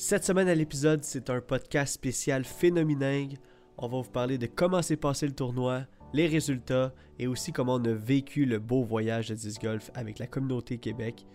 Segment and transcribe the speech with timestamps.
[0.00, 3.36] Cette semaine à l'épisode, c'est un podcast spécial phénoméningue.
[3.76, 7.74] On va vous parler de comment s'est passé le tournoi, les résultats et aussi comment
[7.74, 11.26] on a vécu le beau voyage de disc golf avec la communauté Québec.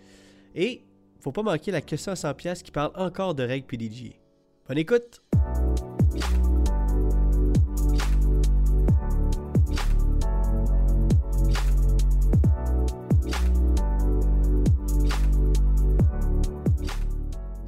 [0.54, 0.82] Et
[1.20, 4.18] faut pas manquer la question à 100 pièces qui parle encore de règles PDG.
[4.66, 5.22] Bonne écoute.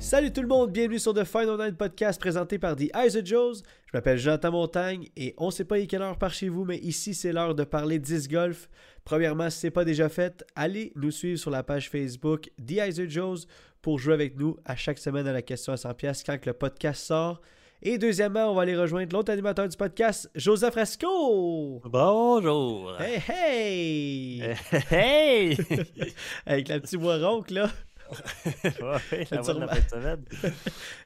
[0.07, 3.27] Salut tout le monde, bienvenue sur The Final Night Podcast présenté par The Eyes of
[3.27, 3.55] Joes.
[3.87, 6.65] Je m'appelle Jonathan Montagne et on sait pas il est quelle heure par chez vous,
[6.65, 8.69] mais ici c'est l'heure de parler disc golf.
[9.05, 12.75] Premièrement, si ce n'est pas déjà fait, allez nous suivre sur la page Facebook The
[12.75, 13.49] Eyes of Joes
[13.83, 16.53] pour jouer avec nous à chaque semaine à la question à 100 pièces quand le
[16.53, 17.43] podcast sort.
[17.83, 21.83] Et deuxièmement, on va aller rejoindre l'autre animateur du podcast, Joseph Fresco.
[21.85, 22.95] Bonjour.
[23.01, 24.55] Hey hey.
[24.89, 25.59] Hey.
[26.47, 27.69] Avec la petite voix ronque là.
[28.65, 30.25] ouais, la voix de la fin de semaine.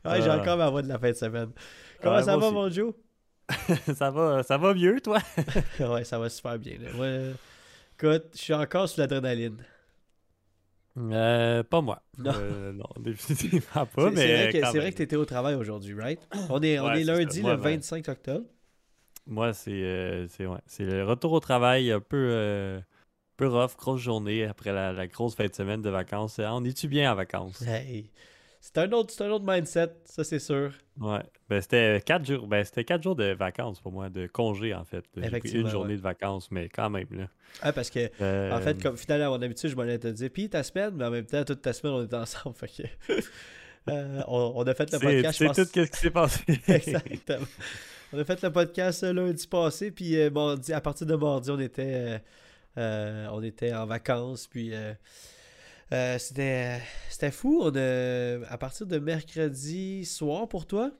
[0.04, 0.38] ouais, j'ai Ah.
[0.38, 1.50] encore ma voix de la fin de semaine.
[2.02, 2.54] Comment Ouais, ça va, aussi.
[2.54, 2.94] mon Joe?
[3.94, 5.18] ça va, ça va mieux, toi?
[5.80, 6.76] ouais, ça va super bien.
[6.78, 6.90] Là.
[6.98, 7.32] Ouais.
[7.98, 9.56] Écoute, je suis encore sous l'adrénaline.
[10.98, 12.02] Euh, pas moi.
[12.18, 12.32] Non.
[12.34, 16.20] Euh, non, définitivement pas, c'est vrai que, tu étais au travail aujourd'hui, right?
[16.48, 18.46] On est, on Ouais, est lundi, le ben- 25 octobre.
[19.26, 22.80] Moi, c'est euh, ouais, le retour au travail un peu,
[23.40, 26.38] peu rough, grosse journée après la, la grosse fin de semaine de vacances.
[26.38, 27.62] Euh, On est-tu bien en vacances?
[27.62, 28.10] Hey.
[28.60, 30.72] C'est un, autre, c'est un autre mindset, ça c'est sûr.
[31.00, 31.22] Ouais.
[31.48, 32.46] Ben, c'était quatre jours.
[32.46, 35.02] Ben, c'était quatre jours de vacances pour moi, de congé en fait.
[35.16, 35.96] J'ai pris Effectivement, une journée ouais.
[35.96, 37.28] de vacances, mais quand même là.
[37.62, 40.08] Ah, parce que, Euh, en fait, comme finalement, à mon habitude, je m'en allais te
[40.08, 42.54] dire, puis ta semaine, mais en même temps, toute ta semaine, on était ensemble.
[42.60, 43.12] Fait que,
[43.88, 45.56] euh, on, on a fait le podcast, c'est pense.
[45.56, 46.42] tout ce qui s'est passé.
[46.68, 47.46] Exactement.
[48.12, 51.50] On a fait le podcast euh, lundi passé, puis euh, mardi, à partir de mardi,
[51.50, 52.18] on était, euh, euh,
[52.76, 54.94] on était en vacances, puis euh,
[55.92, 57.60] euh, c'était, c'était fou.
[57.62, 60.90] On a, à partir de mercredi soir pour toi,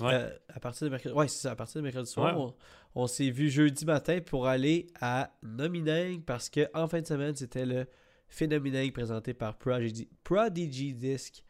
[0.00, 0.14] Ouais.
[0.14, 2.52] euh, à partir de mercredi, ouais, c'est ça, à partir de mercredi soir, Ouais.
[2.94, 7.06] on, on s'est vu jeudi matin pour aller à Nomining parce que en fin de
[7.06, 7.86] semaine, c'était le
[8.28, 11.44] Phénoméning présenté par Prodigy, Prodigy Disc.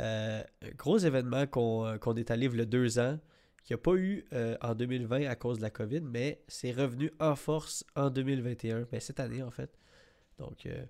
[0.00, 0.42] Euh,
[0.76, 3.18] gros événement qu'on euh, qu'on est allé il y a deux ans,
[3.64, 6.72] qu'il n'y a pas eu euh, en 2020 à cause de la COVID, mais c'est
[6.72, 9.70] revenu en force en 2021, ben, cette année en fait.
[10.38, 10.84] Donc, euh,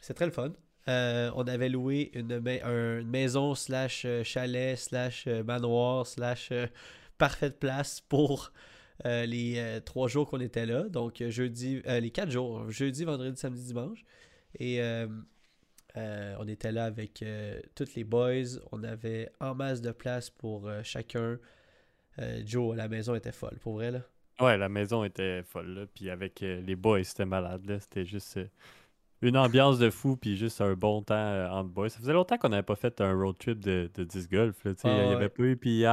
[0.00, 0.52] c'est très le fun.
[0.88, 6.52] Euh, on avait loué une, une maison slash chalet slash manoir slash
[7.18, 8.52] parfaite place pour
[9.04, 10.84] les trois jours qu'on était là.
[10.88, 14.02] Donc jeudi, les quatre jours, jeudi, vendredi, samedi, dimanche.
[14.58, 14.80] Et
[15.94, 17.22] on était là avec
[17.74, 18.58] tous les boys.
[18.72, 21.38] On avait en masse de place pour chacun.
[22.18, 24.00] Euh, Joe, la maison était folle, pour vrai là.
[24.40, 25.86] Ouais, la maison était folle, là.
[25.92, 27.80] Puis avec euh, les boys, c'était malade, là.
[27.80, 28.46] C'était juste euh,
[29.22, 31.88] une ambiance de fou, puis juste un bon temps euh, entre boys.
[31.88, 34.74] Ça faisait longtemps qu'on n'avait pas fait un road trip de, de disc golf, là.
[34.74, 35.14] Tu sais, Ah, il n'y ouais.
[35.16, 35.84] avait pas eu PI.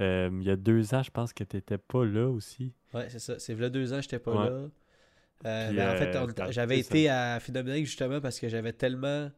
[0.00, 2.72] Euh, il y a deux ans, je pense que tu n'étais pas là aussi.
[2.94, 3.38] Ouais, c'est ça.
[3.38, 4.50] C'est là deux ans, j'étais pas Ouais.
[4.50, 4.68] là.
[5.44, 9.28] Euh, Puis, ben, en fait, j'avais été à Phénoménique justement parce que j'avais tellement.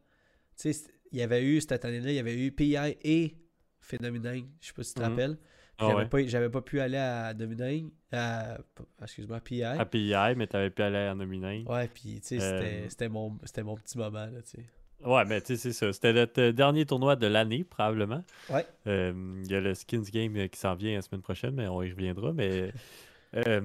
[0.57, 3.35] Tu sais, il y avait eu cette année-là, il y avait eu PI et
[3.81, 4.47] Phénoménique.
[4.61, 5.09] Je sais pas si tu te Mhm.
[5.11, 5.37] rappelles.
[5.77, 6.05] Ah j'avais, ouais.
[6.07, 7.91] pas, j'avais pas pu aller à Dominating.
[8.11, 8.57] À,
[9.01, 9.63] excuse-moi, PI.
[9.63, 11.65] À PI, mais tu n'avais pu aller en nominé.
[11.67, 14.65] Ouais, puis tu sais, c'était, Euh, c'était, mon, c'était mon petit moment, là, tu sais.
[15.03, 15.91] Ouais, mais tu sais, c'est ça.
[15.91, 18.23] C'était notre euh, dernier tournoi de l'année, probablement.
[18.49, 18.65] Ouais.
[18.87, 21.83] Euh, Il y a le Skins Game qui s'en vient la semaine prochaine, mais on
[21.83, 22.31] y reviendra.
[22.31, 22.71] Mais
[23.35, 23.61] euh,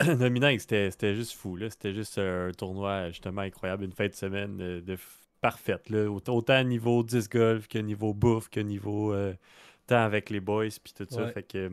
[0.58, 1.56] c'était c'était juste fou.
[1.56, 1.68] là.
[1.68, 3.84] C'était juste un tournoi justement incroyable.
[3.84, 4.96] Une fin de semaine de
[5.42, 5.90] parfaite.
[5.90, 6.10] Là.
[6.10, 9.34] Aut- Autant niveau disc golf que niveau bouffe, que niveau euh,
[9.90, 11.24] temps avec les boys, puis tout ça.
[11.24, 11.32] Ouais.
[11.32, 11.70] Fait que.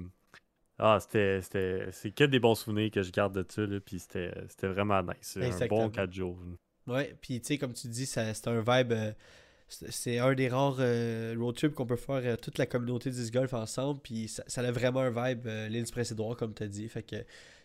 [0.80, 1.42] Ah, c'était.
[1.42, 3.62] c'était- C'est que des bons souvenirs que je garde de ça.
[3.66, 5.38] Là, puis c'était c'était vraiment nice.
[5.38, 5.86] Un Exactement.
[5.86, 6.38] bon 4 jours.
[6.86, 8.92] Ouais, puis tu sais, comme tu dis, ça, c'est un vibe.
[8.92, 9.12] euh,
[9.70, 13.30] c'est un des rares euh, road trips qu'on peut faire euh, toute la communauté du
[13.32, 14.00] golf ensemble.
[14.02, 16.88] Puis ça, ça a vraiment un vibe, euh, l'île du Prince-Édouard, comme tu as dit.
[16.88, 17.18] Fait que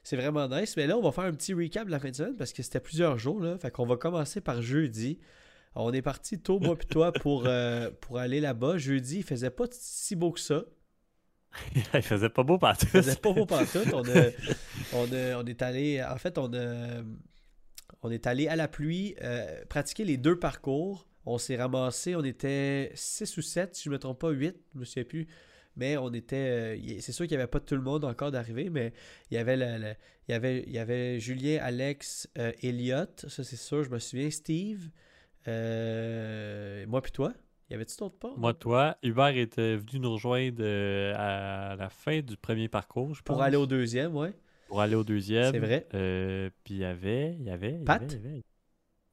[0.03, 0.77] c'est vraiment nice.
[0.77, 2.63] Mais là, on va faire un petit recap de la fin de semaine parce que
[2.65, 3.41] c'était plusieurs jours.
[3.41, 3.57] Là.
[3.59, 5.21] Fait qu'on va commencer par jeudi.
[5.75, 8.77] On est parti tôt, moi puis toi, pour, euh, pour aller là-bas.
[8.79, 10.65] Jeudi, il faisait pas si beau que ça.
[11.95, 12.87] Il faisait pas beau partout.
[12.87, 13.93] Il faisait pas beau pantoute.
[13.93, 14.31] On, a,
[14.95, 17.03] on, a- on est allé, en fait, on, a,
[18.03, 21.07] on est allé à la pluie euh, pratiquer les deux parcours.
[21.27, 24.57] On s'est ramassé, on était 6 ou 7, si je ne me trompe pas, 8,
[24.75, 25.29] je me souviens plus.
[25.77, 26.37] Mais on était.
[26.79, 28.93] euh, c'est sûr qu'il n'y avait pas tout le monde encore d'arriver, mais
[29.31, 29.95] il y avait le- le-
[30.29, 33.99] il y avait, il y avait Julien, Alex, euh, Elliot, ça c'est sûr, je me
[33.99, 34.89] souviens, Steve,
[35.49, 37.33] euh, moi puis toi.
[37.71, 38.35] Y avait-tu d'autres pas?
[38.37, 43.23] Moi, toi, Hubert était venu nous rejoindre euh, à la fin du premier parcours, je
[43.23, 43.35] pense.
[43.35, 44.35] Pour aller au deuxième, ouais.
[44.69, 45.53] Pour aller au deuxième.
[45.53, 45.87] C'est vrai.
[45.95, 47.35] Euh, puis il y avait.
[47.39, 47.79] Il y avait.
[47.85, 48.03] Pat?
[48.13, 48.43] y avait-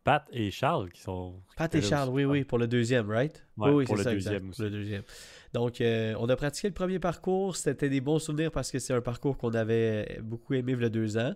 [0.03, 1.41] Pat et Charles qui sont.
[1.55, 3.45] Pat et Charles, oui, oui, pour le deuxième, right?
[3.57, 4.57] Ouais, oui, pour c'est le ça, deuxième exact, aussi.
[4.57, 5.03] pour le deuxième.
[5.53, 7.55] Donc, euh, on a pratiqué le premier parcours.
[7.55, 10.85] C'était des bons souvenirs parce que c'est un parcours qu'on avait beaucoup aimé il y
[10.85, 11.33] a deux ans.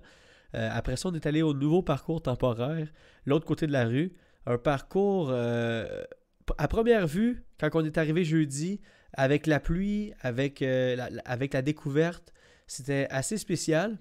[0.56, 2.88] Euh, après ça, on est allé au nouveau parcours temporaire,
[3.26, 4.12] l'autre côté de la rue.
[4.46, 6.04] Un parcours, euh,
[6.58, 8.82] à première vue, quand on est arrivé jeudi,
[9.14, 12.34] avec la pluie, avec, euh, la, découverte,
[12.68, 14.00] c'était assez spécial.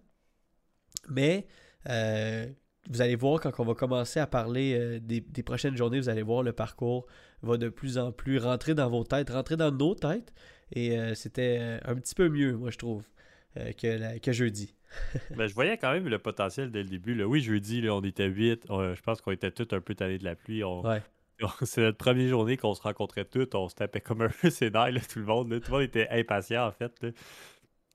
[1.09, 1.47] Mais
[1.89, 2.47] euh,
[2.91, 6.43] vous allez voir quand on va commencer à parler des, prochaines journées, vous allez voir
[6.43, 7.07] le parcours
[7.43, 10.33] va de plus en plus rentrer dans vos têtes, rentrer dans nos têtes.
[10.73, 13.05] Et c'était un petit peu mieux, moi, je trouve,
[13.55, 14.75] que, la- que jeudi.
[15.37, 17.15] Ben, je voyais quand même le potentiel dès le début.
[17.15, 17.27] Là.
[17.27, 18.65] Oui, jeudi, là, on était 8.
[18.69, 20.63] je pense qu'on était tous un peu tannés de la pluie.
[20.65, 21.01] On- Ouais.
[21.63, 23.49] C'est notre première journée qu'on se rencontrait tous.
[23.55, 24.29] On se tapait comme un
[24.91, 25.51] là, tout le monde.
[25.51, 25.59] là.
[25.61, 26.93] Tout le monde était impatient, en fait.
[27.03, 27.11] là.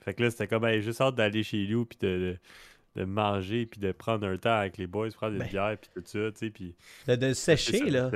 [0.04, 3.06] Fait que là, c'était comme hey, juste hâte d'aller chez nous, puis de, de, de
[3.06, 5.48] manger, puis de prendre un temps avec les boys, prendre une Ben.
[5.50, 6.50] bière, puis tout ça, tu sais.
[6.50, 6.76] Puis
[7.08, 8.10] De, sécher, là.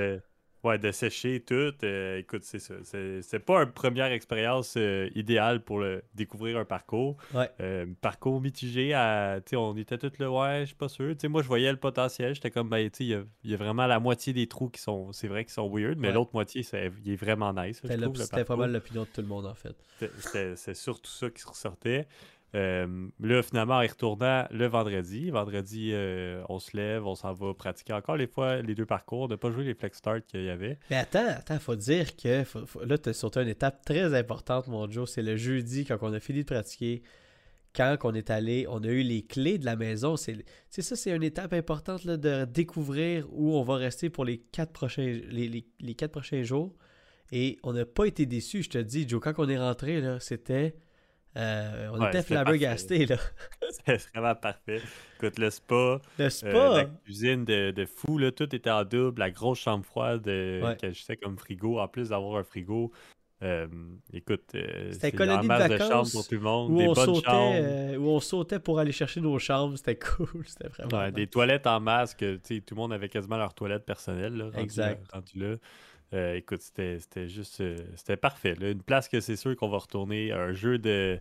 [0.63, 1.73] Ouais, de sécher tout.
[1.83, 2.75] euh, écoute, c'est ça.
[2.83, 7.17] C'est c'est pas une première expérience euh, idéale pour le- découvrir un parcours.
[7.33, 7.49] Ouais.
[7.61, 11.13] Euh, parcours mitigé, à, tu sais, on était tous là, ouais, je suis pas sûr.
[11.15, 12.35] Tu sais, moi, je voyais le potentiel.
[12.35, 15.27] J'étais comme, ben, il y y, a vraiment la moitié des trous qui sont, c'est
[15.27, 16.13] vrai, qui sont weird, mais Ouais.
[16.13, 16.63] l'autre moitié,
[17.05, 17.79] il est vraiment nice.
[17.81, 19.75] C'était le pas mal l'opinion de tout le monde, en fait.
[20.19, 22.07] C'était- surtout ça qui ressortait.
[22.53, 27.53] Euh, là, finalement, en retournant le vendredi, vendredi, euh, on se lève, on s'en va
[27.53, 29.21] pratiquer encore les fois les deux parcours.
[29.21, 30.77] On n'a pas joué les flex start qu'il y avait.
[30.89, 32.44] Mais attends, attends, faut dire que
[32.86, 35.09] là, tu as sauté une étape très importante, mon Joe.
[35.09, 37.03] C'est le jeudi, quand on a fini de pratiquer.
[37.74, 40.18] Quand on est allé, on a eu les clés de la maison.
[40.18, 40.44] C'est
[40.81, 45.21] ça, c'est une étape importante de découvrir où on va rester pour les quatre prochains,
[45.30, 45.47] les,
[45.80, 46.75] les- quatre prochains jours.
[47.31, 49.21] Et on n'a pas été déçus, je te dis, Joe.
[49.21, 50.75] Quand on est rentré, c'était.
[51.38, 53.18] Euh, on Ouais, était c'était flabbergastés, là.
[53.86, 54.81] C'est vraiment parfait.
[55.18, 56.50] Écoute, le spa, Le euh, spa.
[56.78, 59.19] la cuisine de, de fou, là, tout était en double.
[59.19, 61.18] La grosse chambre froide euh, Ouais.
[61.24, 62.92] comme frigo, en plus d'avoir un frigo.
[63.44, 63.66] Euh,
[64.13, 66.78] écoute, euh, C'était c'est colonie de masse de vacances chambres pour tout le monde, où
[66.78, 67.56] des on, bonnes sautait, chambres.
[67.60, 69.75] euh, où on sautait pour aller chercher nos chambres.
[69.78, 70.44] C'était cool.
[70.45, 71.00] C'était vraiment.
[71.06, 74.36] Ouais, des toilettes en masse que tout le monde avait quasiment leur toilette personnelle.
[74.36, 75.12] Là, rendu, Exact.
[75.12, 75.56] rendu là.
[76.13, 77.61] Euh, écoute, c'était juste.
[77.61, 78.55] euh, c'était parfait.
[78.59, 78.69] là.
[78.69, 80.31] Une place que c'est sûr qu'on va retourner.
[80.31, 81.19] Un jeu de.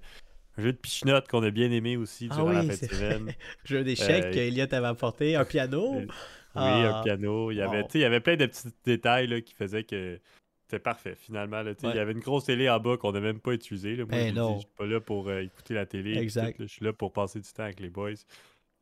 [0.58, 3.32] Un jeu de pichenotte qu'on a bien aimé aussi Ah durant la fin de semaine.
[3.64, 6.00] Jeu d'échecs Euh, que Elliot avait apporté, un piano.
[6.56, 6.98] Oui, Ah.
[6.98, 7.52] un piano.
[7.52, 10.18] Il y, avait, il y avait plein de petits détails là, qui faisaient que
[10.66, 11.62] c'était parfait finalement.
[11.62, 11.70] là.
[11.70, 11.76] Ouais.
[11.84, 13.94] Il y avait une grosse télé en bas qu'on n'a même pas utilisée.
[13.94, 14.54] Moi, Ben dit, non.
[14.56, 16.18] je suis pas là pour euh, écouter la télé.
[16.18, 16.56] Exact.
[16.56, 16.64] tout.
[16.64, 18.10] Je suis là pour passer du temps avec les boys.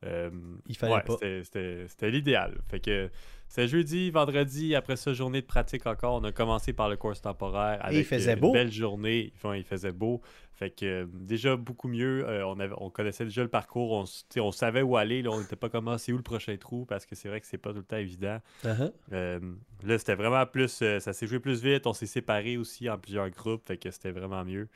[0.03, 2.57] Il fallait ouais, c'était l'idéal.
[2.69, 3.09] Fait que
[3.49, 6.21] c'est jeudi, vendredi, après ça, journée de pratique encore.
[6.21, 8.51] On a commencé par le course temporaire avec il faisait euh, une beau.
[8.53, 9.33] belle journée.
[9.35, 10.21] Enfin, il faisait beau.
[10.53, 12.27] Fait que euh, déjà beaucoup mieux.
[12.29, 14.05] Euh, on, avait, on connaissait déjà le parcours.
[14.37, 15.23] On, savait où aller.
[15.23, 15.31] Là.
[15.31, 16.85] On n'était pas comment c'est où le prochain trou?
[16.85, 18.37] Parce que c'est vrai que c'est pas tout le temps évident.
[18.63, 18.93] Uh-huh.
[19.13, 19.39] Euh,
[19.83, 20.69] là, c'était vraiment plus.
[20.69, 21.87] ça s'est joué plus vite.
[21.87, 23.65] On s'est séparés aussi en plusieurs groupes.
[23.65, 24.67] Fait que c'était vraiment mieux.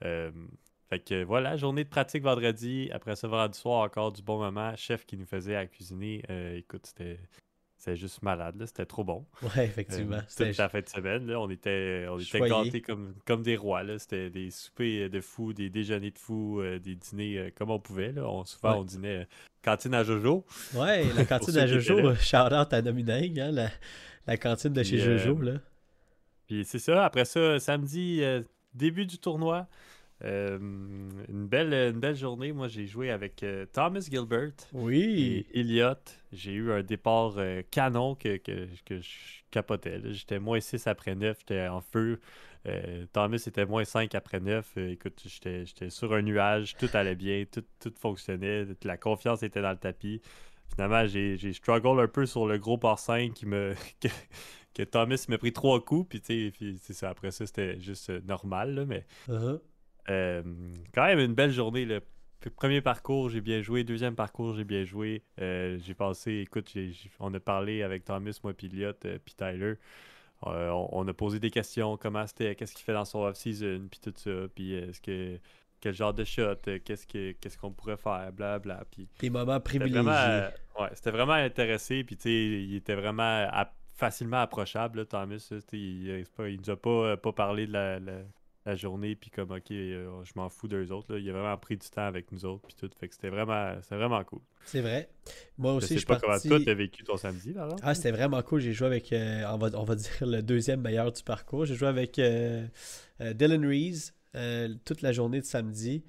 [0.00, 2.90] Fait que voilà, journée de pratique vendredi.
[2.92, 4.74] Après ça, vendredi soir, encore du bon moment.
[4.74, 6.24] Chef qui nous faisait à cuisiner.
[6.56, 7.20] Écoute, c'était.
[7.78, 8.66] C'était juste malade, là.
[8.66, 9.26] C'était trop bon.
[9.42, 10.16] Ouais, effectivement.
[10.16, 13.56] Euh, C'était- la fin de semaine, là, on était, on était gâtés comme, comme des
[13.56, 13.82] rois.
[13.82, 13.98] là.
[13.98, 17.78] C'était des soupers de fous, des déjeuners de fous, euh, des dîners euh, comme on
[17.78, 18.12] pouvait.
[18.12, 18.22] Là.
[18.26, 18.78] On, souvent, Ouais.
[18.78, 19.28] on dînait
[19.62, 20.44] cantine à Jojo.
[20.74, 23.68] Ouais, la cantine à Jojo, shout-out à Nomineng, hein, la,
[24.26, 25.52] la cantine de chez Puis, Jojo, là.
[26.46, 27.04] Puis c'est ça.
[27.04, 28.22] Après ça, samedi,
[28.74, 29.66] début du tournoi.
[30.24, 32.52] Euh, une, belle, une belle journée.
[32.52, 35.46] Moi, j'ai joué avec euh, Thomas Gilbert Oui.
[35.52, 36.18] et Elliott.
[36.32, 39.08] J'ai eu un départ euh, canon que, que, que je
[39.50, 40.00] capotais.
[40.12, 41.36] J'étais moins 6 après 9.
[41.40, 42.20] J'étais en feu.
[43.12, 44.72] Thomas était moins 5 après 9.
[44.78, 46.74] Euh, écoute, j'étais sur un nuage.
[46.76, 47.44] Tout allait bien.
[47.50, 48.66] Tout, tout fonctionnait.
[48.82, 50.20] La confiance était dans le tapis.
[50.74, 53.74] Finalement, j'ai struggle un peu sur le gros par 5 qui me.
[54.74, 56.08] que, Thomas m'a pris trois coups.
[56.08, 57.06] Puis, tu sais.
[57.06, 58.74] Après ça, c'était juste normal.
[58.74, 59.60] là, mais Uh-huh.
[60.10, 60.42] Euh,
[60.94, 61.84] quand même une belle journée.
[61.84, 62.00] Le
[62.54, 63.82] premier parcours, j'ai bien joué.
[63.82, 65.22] Deuxième parcours, j'ai bien joué.
[65.40, 66.72] Euh, j'ai passé, écoute,
[67.18, 69.74] on a parlé avec Thomas, moi, puis Elliott, euh, puis Tyler.
[70.46, 71.96] Euh, on, on a posé des questions.
[71.96, 74.30] Comment c'était, qu'est-ce qu'il fait dans son off-season, puis tout ça.
[74.54, 75.38] Puis est-ce que
[75.80, 78.84] quel genre de shot, qu'est-ce que qu'est-ce qu'on pourrait faire, bla bla.
[78.90, 80.02] Puis Des moments c'était privilégiés.
[80.02, 80.48] vraiment,
[80.80, 82.04] ouais, c'était vraiment intéressé.
[82.04, 83.46] Puis, tu sais, il était vraiment
[83.94, 85.48] facilement approchable, là, Thomas.
[85.50, 88.22] là, il, il, il nous a pas, pas parlé de la, la-
[88.66, 91.12] la journée, puis comme, OK, euh, je m'en fous d'eux autres.
[91.12, 91.18] Là.
[91.20, 92.90] Il a vraiment pris du temps avec nous autres, puis tout.
[92.98, 94.40] Fait que c'était vraiment, vraiment cool.
[94.64, 95.08] C'est vrai.
[95.56, 97.76] Moi Je aussi, je sais suis pas comment toi, t'as vécu ton samedi, exemple.
[97.82, 98.60] Ah, c'était vraiment cool.
[98.60, 101.64] J'ai joué avec, euh, on, va, on va dire, le deuxième meilleur du parcours.
[101.64, 102.66] J'ai joué avec euh,
[103.20, 104.12] Dylan Rees
[104.84, 106.04] toute la journée de samedi.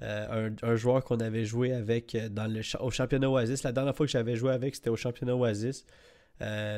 [0.00, 3.64] Un, un joueur qu'on avait joué avec dans le, au championnat Oasis.
[3.64, 5.84] La dernière fois que j'avais joué avec, c'était au championnat Oasis.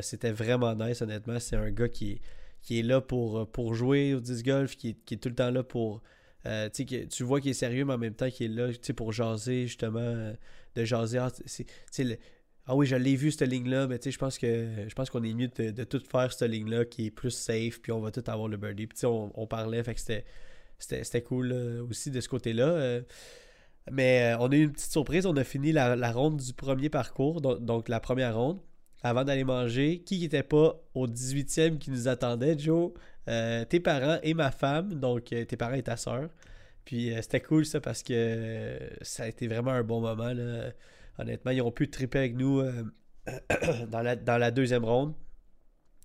[0.01, 1.39] C'était vraiment nice, honnêtement.
[1.39, 2.21] C'est un gars qui est,
[2.63, 5.35] qui est là pour, pour jouer au disc golf, qui est, qui est tout le
[5.35, 6.03] temps là pour.
[6.75, 10.33] tu vois qu'il est sérieux, mais en même temps qu'il est là pour jaser, justement,
[10.75, 11.19] de jaser.
[11.19, 11.31] Ah,
[12.71, 15.49] ah oui, je l'ai vu cette ligne-là, mais je pense je pense qu'on est mieux
[15.49, 18.59] de, tout faire cette ligne-là qui est plus safe, puis on va tout avoir le
[18.59, 18.87] birdie.
[18.87, 20.01] Puis on, on parlait, fait que
[20.79, 21.53] c'était cool
[21.89, 22.69] aussi de ce côté-là.
[22.69, 23.03] Euh.
[23.91, 26.89] mais euh, on a eu une petite surprise, on a fini la, ronde du premier
[26.91, 28.61] parcours, donc, la première ronde,
[29.03, 30.01] avant d'aller manger.
[30.05, 32.93] Qui n'était pas au 18e qui nous attendait, Joe?
[33.29, 36.29] Euh, Tes parents et ma femme, donc tes parents et ta soeur.
[36.85, 40.33] Puis c'était cool ça parce que ça a été vraiment un bon moment.
[41.19, 42.85] Honnêtement, ils ont pu triper avec nous euh,
[43.89, 45.15] dans, la, deuxième ronde.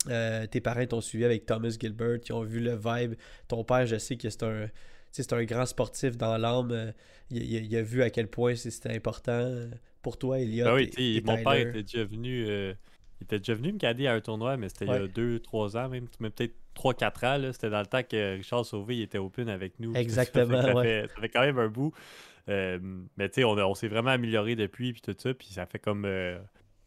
[0.10, 3.14] Euh, tes parents t'ont suivi avec Thomas Gilbert, ils ont vu le vibe.
[3.48, 4.70] Ton père, je sais que c'est un,
[5.12, 6.72] c'est un grand sportif dans l'âme.
[6.72, 6.92] Euh,
[7.30, 9.70] il, a vu à quel point c'était important
[10.04, 10.76] pour toi, il y a.
[10.76, 12.46] oui, mon père était déjà venu.
[12.46, 15.78] il était déjà venu me cader à un tournoi, mais c'était il y a 2-3
[15.78, 17.52] ans, même, peut-être 3-4 ans.
[17.54, 19.94] C'était dans le temps que Richard Sauvé était open avec nous.
[19.96, 20.62] Exactement.
[20.62, 21.94] Ça fait, ça fait, quand même un bout.
[22.50, 22.80] Euh,
[23.18, 25.80] mais tu sais, on, on s'est vraiment amélioré depuis, puis tout ça, puis ça fait
[25.80, 26.06] comme.
[26.06, 26.38] Euh,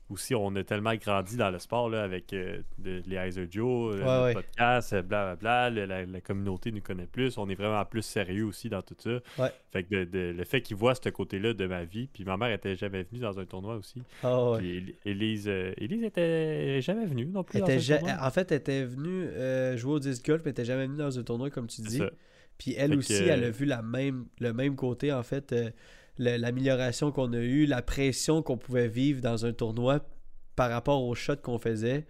[0.08, 4.34] aussi, on a tellement grandi dans le sport là, avec euh, les Heiser Joe, le
[4.34, 5.70] podcast, blablabla.
[5.70, 7.38] La, la, communauté nous connaît plus.
[7.38, 9.50] On est vraiment plus sérieux aussi dans tout ça.
[9.72, 12.76] Fait que le fait qu'ils voient ce côté-là de ma vie, puis ma mère était
[12.76, 14.02] jamais venue dans un tournoi aussi.
[14.24, 17.62] Oh, puis Elise, Elise était jamais venue non plus.
[17.62, 19.28] en fait, elle était venue
[19.76, 22.02] jouer au disc golf, mais elle était jamais venue dans un tournoi, comme tu dis.
[22.58, 25.70] Puis elle aussi, elle a vu la même, le même côté, en fait, euh,
[26.18, 30.00] l'amélioration qu'on a eue, la pression qu'on pouvait vivre dans un tournoi
[30.54, 32.06] par rapport aux shots qu'on faisait.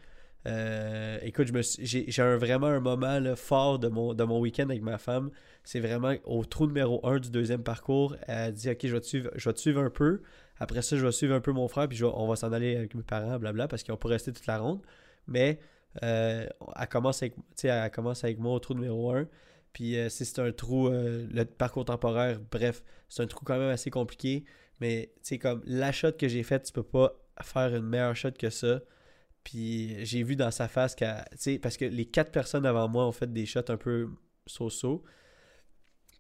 [0.46, 1.48] Euh, écoute,
[1.80, 5.30] j'ai vraiment un moment fort de mon, week-end avec ma femme.
[5.64, 8.16] C'est vraiment au trou numéro 1 du deuxième parcours.
[8.28, 10.22] Elle dit Ok, je vais te suivre, je un peu.
[10.58, 12.94] Après ça, je vais suivre un peu mon frère, puis on va s'en aller avec
[12.94, 14.80] mes parents, blabla, parce n'ont pas resté toute la ronde.
[15.26, 15.58] Mais
[16.02, 16.46] euh,
[16.78, 17.34] elle, commence avec,
[17.64, 19.26] elle commence avec moi au trou numéro 1.
[19.76, 23.59] Puis euh, si c'est un trou, euh, le parcours temporaire, bref, c'est un trou quand
[23.59, 24.47] même assez compliqué.
[24.80, 28.30] Mais sais, comme la shot que j'ai faite, tu peux pas faire une meilleure shot
[28.30, 28.80] que ça.
[29.45, 31.23] Puis j'ai vu dans sa face qu'elle.
[31.61, 34.09] Parce que les quatre personnes avant moi ont fait des shots un peu
[34.47, 35.04] so-so.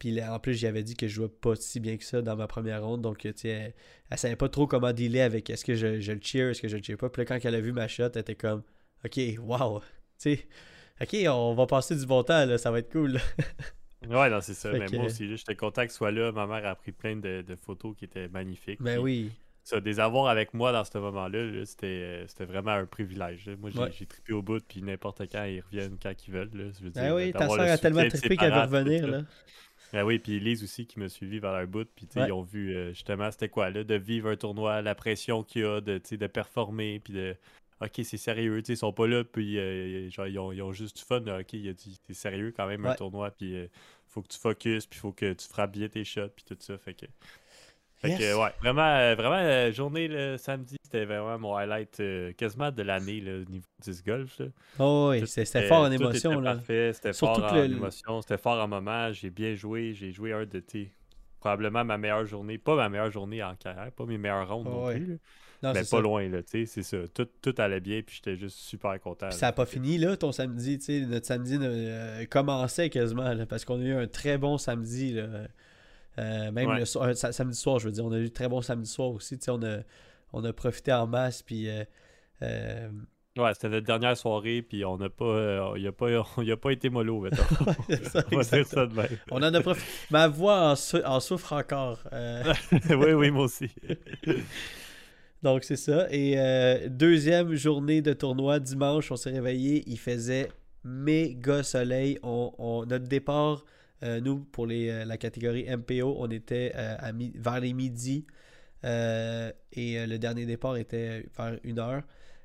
[0.00, 2.48] Puis en plus, j'avais dit que je jouais pas si bien que ça dans ma
[2.48, 3.00] première ronde.
[3.00, 3.74] Donc, tu sais, elle,
[4.10, 6.68] elle, savait pas trop comment dealer avec est-ce que je, je, le cheer, est-ce que
[6.68, 7.08] je le cheer pas.
[7.08, 8.62] Puis là, quand elle a vu ma shot, elle était comme,
[9.02, 9.80] OK, wow.
[10.18, 10.46] Tu sais,
[11.00, 13.18] OK, on va passer du bon temps, là, ça va être cool.
[14.08, 14.70] ouais, non, c'est ça.
[14.72, 16.32] Mais moi aussi, j'étais content que soit là.
[16.32, 18.80] Ma mère a pris plein de, photos qui étaient magnifiques.
[18.80, 19.30] Ben oui.
[19.62, 23.50] Ça, des avoirs avec moi dans ce moment-là, c'était vraiment un privilège.
[23.58, 26.50] Moi, j'ai trippé au bout, puis n'importe quand, ils reviennent quand ils veulent.
[26.54, 26.64] Là.
[26.80, 29.06] Je ben oui, ta soeur a tellement trippé qu'elle veut revenir.
[29.08, 29.22] Là.
[29.92, 32.74] Ben oui, puis Lise aussi qui m'a suivi vers leur bout, puis ils ont vu
[32.74, 36.00] euh, justement c'était quoi là, de vivre un tournoi, la pression qu'il y a, de,
[36.10, 37.36] de performer, puis de
[37.80, 41.20] OK, c'est sérieux, ils sont pas là, puis euh, genre, ils, ont, juste du fun.
[41.20, 43.66] OK, il a dit, c'est sérieux quand même un tournoi, puis il euh,
[44.08, 46.56] faut que tu focuses, puis il faut que tu frappes bien tes shots, puis tout
[46.58, 46.78] ça.
[46.78, 47.04] Fait que,
[47.96, 52.02] fait que ouais, vraiment, euh, vraiment, journée le samedi, c'était vraiment mon highlight
[52.38, 54.40] quasiment de l'année au niveau du golf.
[54.78, 56.40] Oh oui, c'était fort en émotion.
[56.40, 56.58] Là.
[56.66, 59.12] C'était fort en émotion, c'était fort en moment.
[59.12, 60.90] J'ai bien joué, j'ai joué un de tes.
[61.40, 64.90] Probablement ma meilleure journée, pas ma meilleure journée en carrière, pas mes meilleures rondes non
[64.90, 65.20] plus.
[65.62, 67.08] Mais ben, pas loin, là, tu sais, c'est ça.
[67.12, 69.30] Tout, tout, allait bien, puis j'étais juste super content.
[69.30, 71.00] ça n'a pas fini, là, ton samedi, tu sais.
[71.00, 75.28] Notre samedi euh, commençait quasiment, là, parce qu'on a eu un très bon samedi, là.
[76.18, 78.62] Euh, même le soir, samedi soir, je veux dire, on a eu un très bon
[78.62, 79.78] samedi soir aussi, tu sais, on a,
[80.32, 81.68] on a profité en masse, puis...
[81.68, 82.88] Euh,
[83.36, 86.08] ouais, c'était notre dernière soirée, puis on n'a pas, il a pas,
[86.52, 87.42] a pas été mollo, mettons.
[88.32, 89.08] on va dire ça de même.
[89.30, 89.86] On en a profité.
[90.10, 92.00] Ma voix en, en souffre encore.
[92.12, 93.70] oui, oui, moi aussi.
[95.42, 96.06] Donc, c'est ça.
[96.10, 99.84] Et euh, deuxième journée de tournoi, dimanche, on s'est réveillé.
[99.86, 100.48] Il faisait
[100.84, 102.18] méga soleil.
[102.22, 103.64] On, notre départ,
[104.02, 106.72] euh, nous, pour les, euh, la catégorie MPO, on était
[107.34, 108.26] vers les midi.
[108.82, 112.02] et le dernier départ était vers une heure.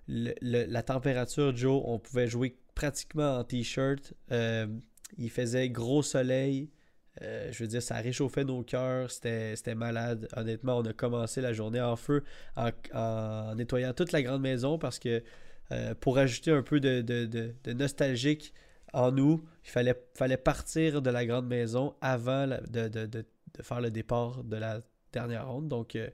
[0.07, 4.13] la température, Joe, on pouvait jouer pratiquement en t-shirt.
[4.29, 6.69] il faisait gros soleil.
[7.21, 10.27] Euh, je veux dire, ça réchauffait nos cœurs, c'était malade.
[10.35, 12.23] Honnêtement, on a commencé la journée en feu
[12.55, 15.21] en, nettoyant toute la grande maison parce que
[15.71, 18.53] euh, pour ajouter un peu de, nostalgique
[18.93, 23.25] en nous, il fallait, fallait partir de la grande maison avant de,
[23.61, 24.79] faire le départ de la
[25.11, 25.67] dernière ronde.
[25.67, 26.09] Donc, euh,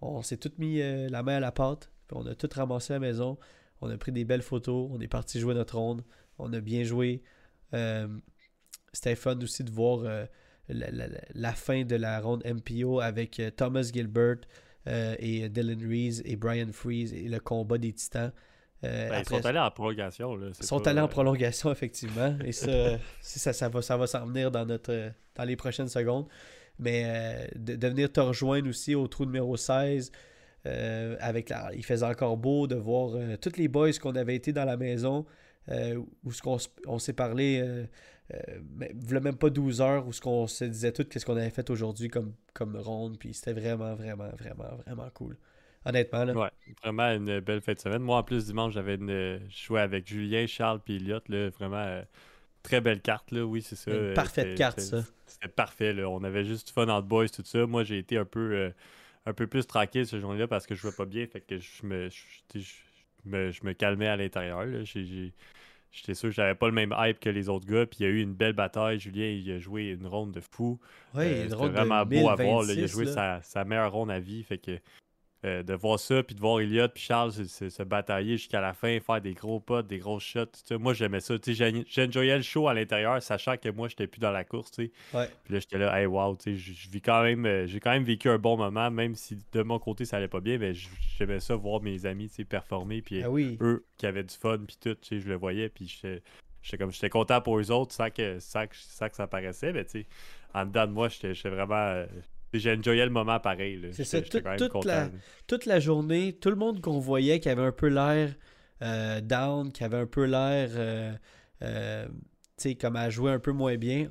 [0.00, 3.38] on s'est tout mis la main à la pâte, on a tout ramassé la maison,
[3.80, 6.02] on a pris des belles photos, on est parti jouer notre ronde,
[6.38, 7.22] on a bien joué.
[8.92, 10.26] C'était fun aussi de voir euh,
[10.68, 14.38] la, fin de la ronde MPO avec euh, Thomas Gilbert
[14.86, 18.32] euh, et Dylan Reese et Brian Freeze et le combat des titans.
[18.82, 20.34] Ben, ils sont allés en prolongation.
[20.36, 20.48] Là.
[20.58, 22.38] ils sont pas, allés en prolongation, effectivement.
[22.44, 25.88] Et ça, c'est- ça, ça va, ça va s'en venir dans, notre, dans les prochaines
[25.88, 26.26] secondes.
[26.78, 30.10] Mais de, de venir te rejoindre aussi au trou numéro 16,
[30.66, 34.34] euh, avec la, il faisait encore beau de voir euh, tous les boys qu'on avait
[34.34, 35.24] été dans la maison,
[35.68, 37.84] euh, où ce qu'on on s'est parlé, euh,
[38.34, 41.36] euh, mais v'là même pas 12 heures, où ce qu'on se disait tout qu'est-ce qu'on
[41.36, 43.18] avait fait aujourd'hui comme, comme ronde.
[43.18, 45.36] Puis c'était vraiment, vraiment, vraiment, vraiment cool.
[45.84, 46.34] Honnêtement, là.
[46.34, 46.50] Ouais,
[46.82, 48.02] vraiment une belle fin de semaine.
[48.02, 49.40] Moi, en plus, dimanche, j'avais une...
[49.48, 51.26] jouais avec Julien, Charles puis Elliott.
[51.28, 52.02] Là, vraiment, euh,
[52.62, 53.30] très belle carte.
[53.30, 53.44] Là.
[53.44, 53.90] Oui, c'est ça.
[53.90, 55.02] Une euh, parfaite carte, ça.
[55.26, 55.92] C'était parfait.
[55.94, 56.08] Là.
[56.08, 57.66] On avait juste du fun entre boys, tout ça.
[57.66, 58.72] Moi, j'ai été un peu,
[59.24, 61.26] un peu plus tranquille ce jour-là parce que je jouais pas bien.
[61.26, 62.72] Fait que je me, je, je
[63.28, 64.64] me, je me calmais à l'intérieur.
[65.92, 67.84] J'étais sûr que j'avais pas le même hype que les autres gars.
[67.84, 69.00] Puis il y a eu une belle bataille.
[69.00, 70.78] Julien, il a joué une ronde de fou.
[71.14, 72.62] Oui, Euh, une c'était de vraiment beau à voir.
[72.62, 72.72] là.
[72.72, 74.42] Il a 1026, joué sa, sa meilleure ronde à vie.
[74.44, 74.78] Fait que
[75.46, 79.00] euh, de voir ça, puis de voir Elliot puis Charles se, batailler jusqu'à la fin,
[79.00, 80.76] faire des gros potes, des grosses shots.
[80.78, 81.34] moi, j'aimais ça.
[81.88, 84.70] J'enjoyais le show à l'intérieur, sachant que moi, j'étais plus dans la course.
[84.72, 86.36] Puis là, j'étais là, hey, wow,
[87.02, 90.04] quand même, euh, j'ai quand même vécu un bon moment, même si de mon côté,
[90.04, 90.58] ça allait pas bien.
[90.58, 90.74] Mais
[91.18, 93.00] j'aimais ça, voir mes amis performer.
[93.00, 93.56] Puis Ah oui.
[93.62, 96.22] eux qui avaient du fun, puis tout, je le voyais, puis j'étais
[96.62, 99.72] j'étais comme j'étais content pour eux autres, sans que, sans que, sans que ça paraissait,
[99.72, 100.06] mais tu sais,
[100.52, 102.04] en dedans de moi, j'étais j'étais vraiment.
[102.58, 103.80] J'ai enjoyé le moment pareil.
[103.92, 105.10] C'est ça, tout- quand même toute content, la-
[105.46, 108.34] toute la journée, tout le monde qu'on voyait qui avait un peu l'air
[108.82, 111.12] euh, down, qui avait un peu l'air, euh,
[111.62, 112.12] euh, tu
[112.56, 114.10] sais, comme à jouer un peu moins bien,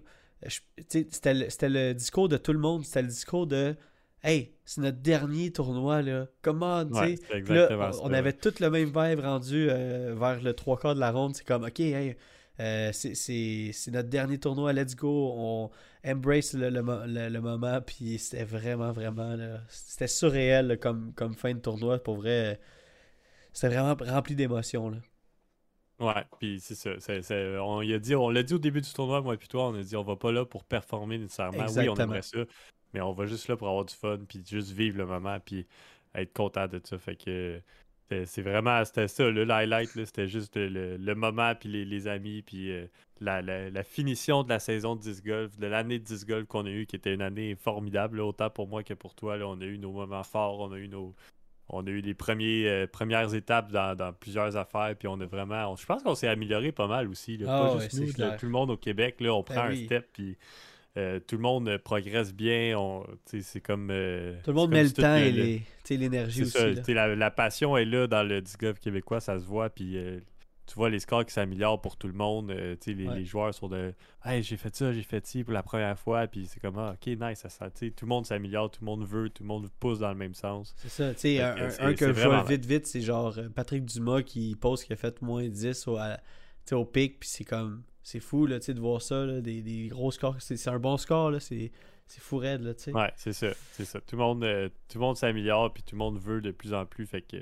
[0.87, 3.75] c'était le, le discours de tout le monde, c'était le discours de
[4.21, 6.27] Hey, c'est notre dernier tournoi, là.
[6.41, 7.15] Comment, tu sais.
[7.31, 7.67] Ouais, là,
[8.03, 11.11] on, on avait tout le même vibe rendu euh, vers le trois quarts de la
[11.11, 11.35] ronde.
[11.37, 12.17] C'est comme, OK, hey,
[12.59, 15.31] euh, c'est notre dernier tournoi, let's go.
[15.37, 15.69] On
[16.05, 17.81] embrace le, le le- le moment.
[17.81, 19.35] Puis c'était vraiment, vraiment,
[19.69, 21.99] c'était surréel là, comme, comme fin de tournoi.
[22.03, 22.59] Pour vrai,
[23.53, 24.89] c'était vraiment rempli d'émotions.
[24.89, 24.97] là.
[25.99, 26.91] Ouais, puis c'est ça.
[27.59, 30.03] on l'a dit au début du tournoi, moi et puis toi, on a dit on
[30.03, 31.65] va pas là pour performer nécessairement.
[31.71, 32.39] Oui, on aimerait ça,
[32.93, 35.67] mais on va juste là pour avoir du fun, puis juste vivre le moment, puis
[36.15, 36.97] être content de ça.
[36.97, 37.61] Fait que
[38.25, 42.41] c'est vraiment, c'était ça, le highlight, c'était juste le, le moment, puis les, les amis,
[42.41, 42.85] puis euh,
[43.21, 46.47] la, la- la finition de la saison de 10 golf, de l'année de 10 golf
[46.47, 49.37] qu'on a eue, qui était une année formidable, là, autant pour moi que pour toi.
[49.37, 51.15] Là, on a eu nos moments forts, on a eu nos.
[51.71, 55.25] On a eu les premiers, euh, premières étapes dans, dans plusieurs affaires, puis on a
[55.27, 55.71] vraiment.
[55.71, 57.37] on- je pense qu'on s'est amélioré pas mal aussi.
[57.37, 57.45] là.
[57.47, 59.53] Ah pas ouais, juste c'est nous, là, tout le monde au Québec, là, on Ben
[59.53, 60.35] prend un step, puis
[60.97, 62.77] euh, tout le monde euh, progresse bien.
[62.77, 63.89] On, c'est comme.
[63.91, 66.51] euh, Tout le monde met le temps et le- l'énergie aussi.
[66.51, 66.81] ça, là.
[66.87, 70.19] la, la passion est là dans le disc québécois, ça se voit, puis euh,
[70.67, 72.51] tu vois les scores qui s'améliorent pour tout le monde.
[72.51, 73.15] les, Ouais.
[73.15, 76.27] les joueurs sont de Hey, j'ai fait ça, j'ai fait ci pour la première fois,
[76.27, 79.03] puis c'est comme ah, ok, nice, ça, ça, tout le monde s'améliore, tout le monde
[79.05, 80.75] veut, tout le monde pousse dans le même sens.
[80.77, 83.35] C'est ça, tu sais, Fait un, un- un que je vois vite, vite, c'est genre
[83.55, 86.17] Patrick Dumas qui pose qu'il a fait moins 10 au, à-
[86.71, 90.11] au pic, puis c'est comme, c'est fou, là, de voir ça, là, des, des gros
[90.11, 91.71] scores, c'est un bon score, là, c'est
[92.19, 92.71] fou raide, là.
[92.93, 93.99] Ouais, c'est ça, c'est ça.
[94.01, 96.73] Tout le monde, euh, tout le monde s'améliore, puis tout le monde veut de plus
[96.73, 97.37] en plus, fait que.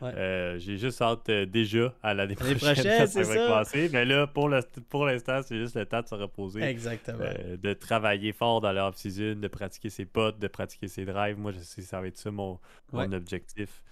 [0.00, 0.12] Ouais.
[0.16, 3.22] euh, j'ai juste hâte euh, déjà à l'année prochaine, va ça.
[3.24, 3.88] commencer.
[3.92, 6.62] Mais là, pour le- pour l'instant, c'est juste le temps de se reposer.
[6.62, 7.24] Exactement.
[7.62, 11.38] De travailler fort dans la off-season, de pratiquer ses potes, de pratiquer ses drives.
[11.38, 12.58] Moi, je sais que ça va être ça mon,
[12.92, 13.14] mon Ouais.
[13.14, 13.82] objectif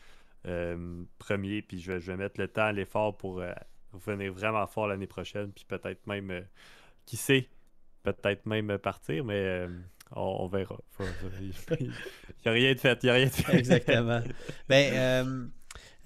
[1.19, 1.63] premier.
[1.63, 3.41] Puis je vais, je vais mettre le temps, l'effort pour
[3.93, 5.53] revenir vraiment fort l'année prochaine.
[5.53, 6.43] Puis peut-être même, euh,
[7.07, 7.49] qui sait,
[8.03, 9.69] peut-être même partir, mais euh,
[10.13, 10.79] on, verra.
[11.41, 11.91] Il n'y
[12.47, 12.99] a rien de fait.
[13.03, 13.57] Il n'y a rien de fait.
[13.57, 14.23] Exactement.
[14.69, 15.49] ben,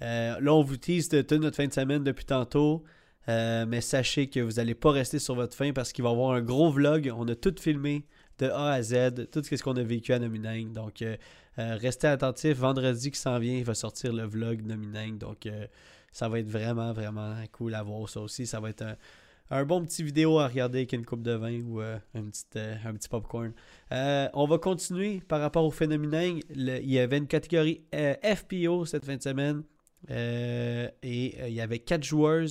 [0.01, 2.83] euh, là, on vous tease de toute notre fin de semaine depuis tantôt.
[3.27, 6.31] Mais sachez que vous n'allez pas rester sur votre fin parce qu'il va y avoir
[6.31, 7.11] un gros vlog.
[7.13, 8.05] On a tout filmé
[8.39, 10.71] de A à Z, tout ce qu'on a vécu à Nominang.
[10.71, 11.03] Donc,
[11.57, 12.57] restez attentifs.
[12.57, 15.17] Vendredi qui s'en vient, il va sortir le vlog Nominang.
[15.17, 15.45] Donc,
[16.11, 18.45] ça va être vraiment, vraiment cool à voir ça aussi.
[18.47, 18.95] Ça va être un,
[19.49, 22.45] un bon petit vidéo à regarder avec une coupe de vin ou euh, un, petit,
[22.55, 23.53] euh, un petit popcorn.
[23.91, 26.39] Euh, on va continuer par rapport au phénomène.
[26.49, 29.63] Il y avait une catégorie euh, FPO cette fin de semaine.
[30.09, 32.47] Et il y avait 4 joueurs.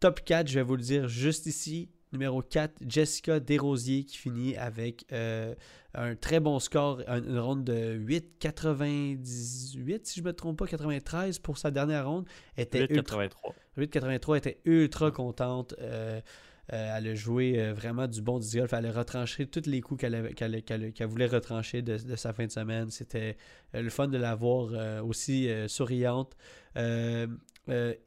[0.00, 1.88] Top 4, je vais vous le dire juste ici.
[2.12, 5.54] Numéro 4, Jessica Desrosiers qui finit avec euh,
[5.94, 10.66] un très bon score, un- une ronde de 8,98 si je ne me trompe pas,
[10.66, 12.26] 93 pour sa dernière ronde.
[12.56, 13.54] Était ultra, 8,83.
[13.78, 15.74] 8,83 était ultra contente.
[15.80, 16.20] Euh,
[16.72, 18.72] euh, elle a joué euh, vraiment du bon disc golf.
[18.72, 22.90] Elle a retranché tous les coups qu'elle voulait retrancher de, de sa fin de semaine.
[22.90, 23.36] C'était
[23.74, 26.36] euh, le fun de la voir aussi souriante.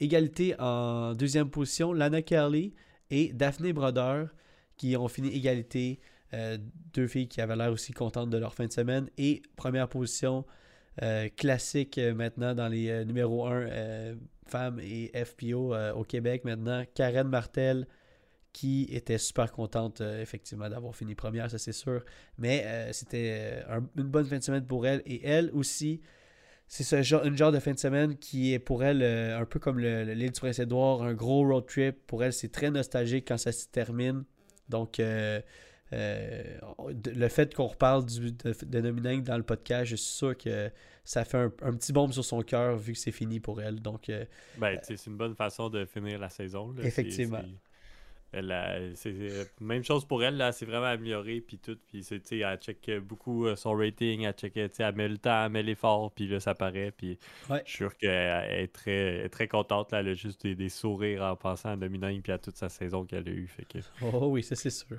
[0.00, 2.72] Égalité en deuxième position, Lana Kelly
[3.10, 4.24] et Daphné Broder
[4.76, 6.00] qui ont fini égalité.
[6.34, 6.58] Euh,
[6.92, 9.08] deux filles qui avaient l'air aussi contentes de leur fin de semaine.
[9.16, 10.44] Et première position,
[11.36, 14.14] classique maintenant dans les numéros 1
[14.46, 16.84] femmes et FPO au Québec maintenant.
[16.94, 17.86] Karen Martel,
[18.54, 22.02] qui était super contente, effectivement, d'avoir fini première, ça c'est sûr.
[22.38, 23.62] Mais c'était
[23.96, 25.02] une bonne fin de semaine pour elle.
[25.04, 26.00] Et elle aussi,
[26.68, 29.58] c'est ce genre, une genre de fin de semaine qui est pour elle un peu
[29.58, 31.96] comme l'île du Prince-Édouard, un gros road trip.
[32.06, 34.24] Pour elle, c'est très nostalgique quand ça se termine.
[34.68, 35.40] Donc, euh,
[35.92, 40.70] le fait qu'on reparle du, de, de dans le podcast, je suis sûr que
[41.04, 43.80] ça fait un, petit bombe sur son cœur vu que c'est fini pour elle.
[43.80, 44.24] Donc, euh,
[44.58, 46.74] ben, c'est une bonne façon de finir la saison.
[46.82, 47.42] Effectivement.
[48.32, 53.46] C'est même chose pour elle, là, c'est vraiment amélioré, puis tout, puis elle check beaucoup
[53.46, 56.54] euh, son rating, elle, check, elle met le temps, elle met l'effort, puis là, ça
[56.54, 60.68] paraît, puis je suis sûr qu'elle est très, très contente, là, elle a juste des,
[60.68, 63.78] sourires en pensant à Dominant, puis à toute sa saison qu'elle a eue, fait que...
[64.02, 64.98] Oh oui, ça c'est sûr.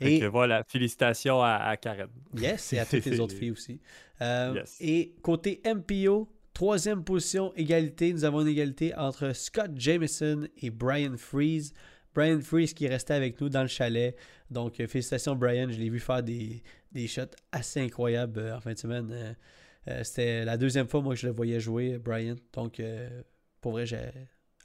[0.00, 2.08] Et voilà, félicitations à, Karen.
[2.34, 3.80] Yes, et à toutes les autres filles aussi.
[4.22, 8.12] Euh, et côté MPO, troisième position, égalité.
[8.12, 11.74] Nous avons une égalité entre Scott Jameson et Brian Freeze.
[12.14, 14.16] Brian Freeze qui restait avec nous dans le chalet.
[14.50, 15.68] Donc, euh, félicitations, Brian.
[15.70, 19.36] Je l'ai vu faire des, des, shots assez incroyables euh, en fin de semaine.
[20.02, 22.36] C'était la deuxième fois, moi, que je le voyais jouer, Brian.
[22.52, 22.80] Donc,
[23.60, 23.98] pour vrai, j'ai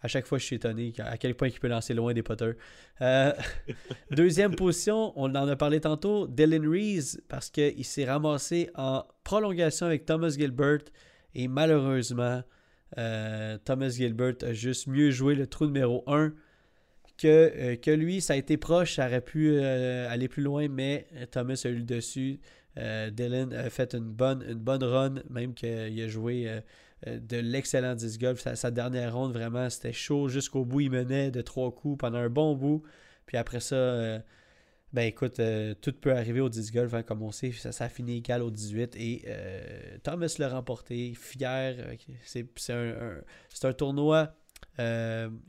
[0.06, 2.54] à chaque fois, je suis étonné à quel point il peut lancer loin des potters.
[3.02, 3.34] Euh,
[4.12, 9.88] deuxième position, on en a parlé tantôt, Dylan Reese, parce qu'il s'est ramassé en prolongation
[9.88, 10.84] avec Thomas Gilbert.
[11.34, 12.44] Et malheureusement,
[13.00, 16.34] euh, Thomas Gilbert a juste mieux joué le trou numéro 1
[17.18, 18.22] que, euh, que lui.
[18.22, 21.84] Ça a été proche, ça aurait pu aller plus loin, mais Thomas a eu le
[21.84, 22.40] dessus.
[22.76, 26.62] Dylan a fait une bonne, une bonne run, même qu'il a joué
[27.08, 28.40] euh, de l'excellent disc golf.
[28.56, 30.82] Sa, dernière ronde, vraiment, c'était chaud jusqu'au bout.
[30.82, 32.84] Il menait de trois coups pendant un bon bout.
[33.26, 34.20] Puis après ça, euh,
[34.94, 37.52] ben écoute, euh, tout peut arriver au disc golf, hein, comme on sait.
[37.52, 38.96] Ça, ça a fini égal au 18.
[38.96, 39.26] Et
[40.04, 41.76] Thomas l'a remporté, fier.
[42.24, 43.22] C'est un,
[43.64, 44.34] un, tournoi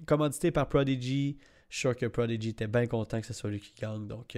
[0.07, 1.39] commandité par Prodigy.
[1.69, 4.07] Je suis sûr que Prodigy était bien content que ce soit lui qui gagne.
[4.07, 4.37] Donc,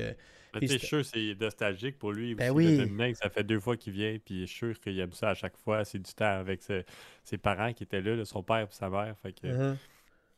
[0.54, 2.34] mais tu sûr, c'est nostalgique pour lui.
[2.34, 2.80] Ben oui.
[3.14, 5.56] ça fait deux fois qu'il vient, puis je suis sûr qu'il aime ça à chaque
[5.56, 5.84] fois.
[5.84, 9.14] C'est du temps avec ses, parents qui étaient là, son père et sa mère.
[9.22, 9.74] Fait que,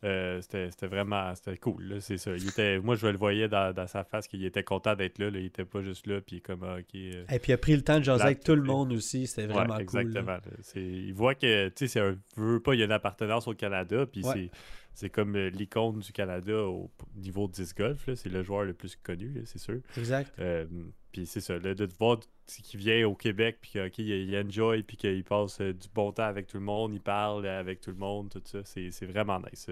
[0.03, 1.99] euh, c'était vraiment c'était cool.
[2.01, 2.33] C'est ça.
[2.35, 5.45] Il était, moi, je le voyais dans, sa face qu'il était content d'être là, Il
[5.45, 6.95] était pas juste là, puis comme, ah, OK.
[6.95, 9.27] Euh, et puis il a pris le temps de jaser avec tout le monde aussi.
[9.27, 10.39] C'était vraiment ouais, exactement.
[10.43, 10.53] cool.
[10.59, 10.87] Exactement.
[11.07, 14.07] Il voit que, tu sais, un veut pas, il y a une appartenance au Canada,
[14.07, 14.51] puis c'est
[14.95, 18.09] c'est comme euh, l'icône du Canada au niveau de disc golf.
[18.15, 19.81] C'est le joueur le plus connu, c'est sûr.
[19.97, 20.33] Exact.
[20.39, 20.67] Euh,
[21.13, 24.97] puis c'est ça, de te voir qu'il vient au Québec, puis qu'il il enjoy, puis
[24.97, 27.97] qu'il passe euh, du bon temps avec tout le monde, il parle avec tout le
[27.97, 28.61] monde, tout ça.
[28.65, 29.69] C'est vraiment nice.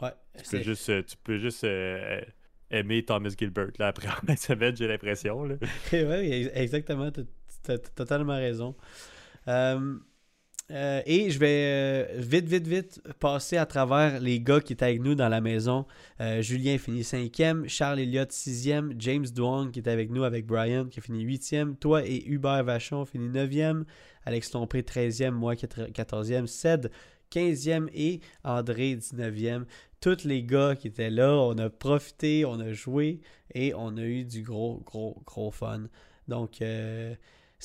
[0.00, 1.64] Ouais, tu, peux juste, tu peux juste
[2.70, 5.40] aimer Thomas Gilbert là, après une semaine, j'ai l'impression.
[5.92, 7.10] oui, exactement.
[7.10, 7.22] Tu
[7.68, 8.74] as, totalement raison.
[9.48, 9.98] Euh,
[10.70, 15.00] et je vais euh, vite, vite, vite passer à travers les gars qui étaient avec
[15.00, 15.86] nous dans la maison.
[16.20, 20.86] Euh, Julien finit cinquième, Charles Elliott sixième, James Duong qui est avec nous avec Brian
[20.86, 23.84] qui a fini huitième, toi et Hubert Vachon fini neuvième,
[24.24, 26.90] Alex Lompré treizième, moi quatorzième, Ced
[27.30, 29.66] quinzième et André dix-neuvième.
[30.00, 33.20] Tous les gars qui étaient là, on a profité, on a joué
[33.54, 35.88] et on a eu du gros, gros, gros fun.
[36.28, 36.60] Donc,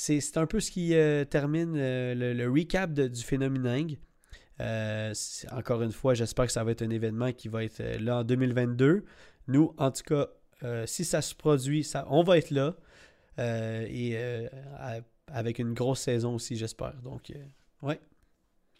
[0.01, 3.95] c'est un peu ce qui euh, termine euh, le, recap du phénomène
[4.59, 5.13] euh,
[5.51, 8.23] encore une fois, j'espère que ça va être un événement qui va être là en
[8.23, 9.05] 2022.
[9.47, 10.27] Nous, en tout cas,
[10.85, 12.75] si ça se produit, on va être là.
[13.39, 14.15] et
[15.25, 16.93] avec une grosse saison aussi, j'espère.
[17.01, 17.31] Donc,
[17.81, 17.99] ouais.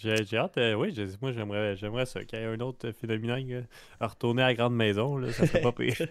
[0.01, 3.61] J'ai hâte, euh, oui, moi j'aimerais j'aimerais ça, qu'il y ait un autre phénomène euh,
[3.99, 5.95] à retourner à la grande maison, là, ça serait pas pire.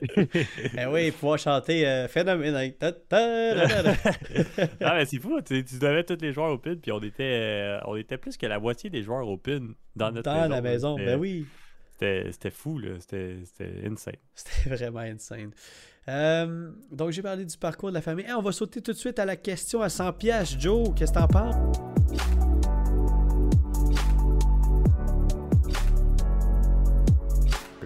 [0.78, 2.54] eh oui, pouvoir chanter euh, phénomène.
[2.80, 2.92] ah
[4.94, 7.96] mais c'est fou, tu, tu devais tous les joueurs au PIN, puis on était on
[7.96, 11.18] était plus que la moitié des joueurs au PIN dans notre dans la maison, ben
[11.18, 11.46] oui.
[11.98, 13.38] C'était fou, là, c'était
[13.84, 14.14] insane.
[14.34, 15.50] C'était vraiment insane.
[16.92, 18.26] donc j'ai parlé du parcours de la famille.
[18.32, 20.56] on va sauter tout de suite à la question à 100 pièces.
[20.58, 21.56] Joe, qu'est-ce que t'en penses?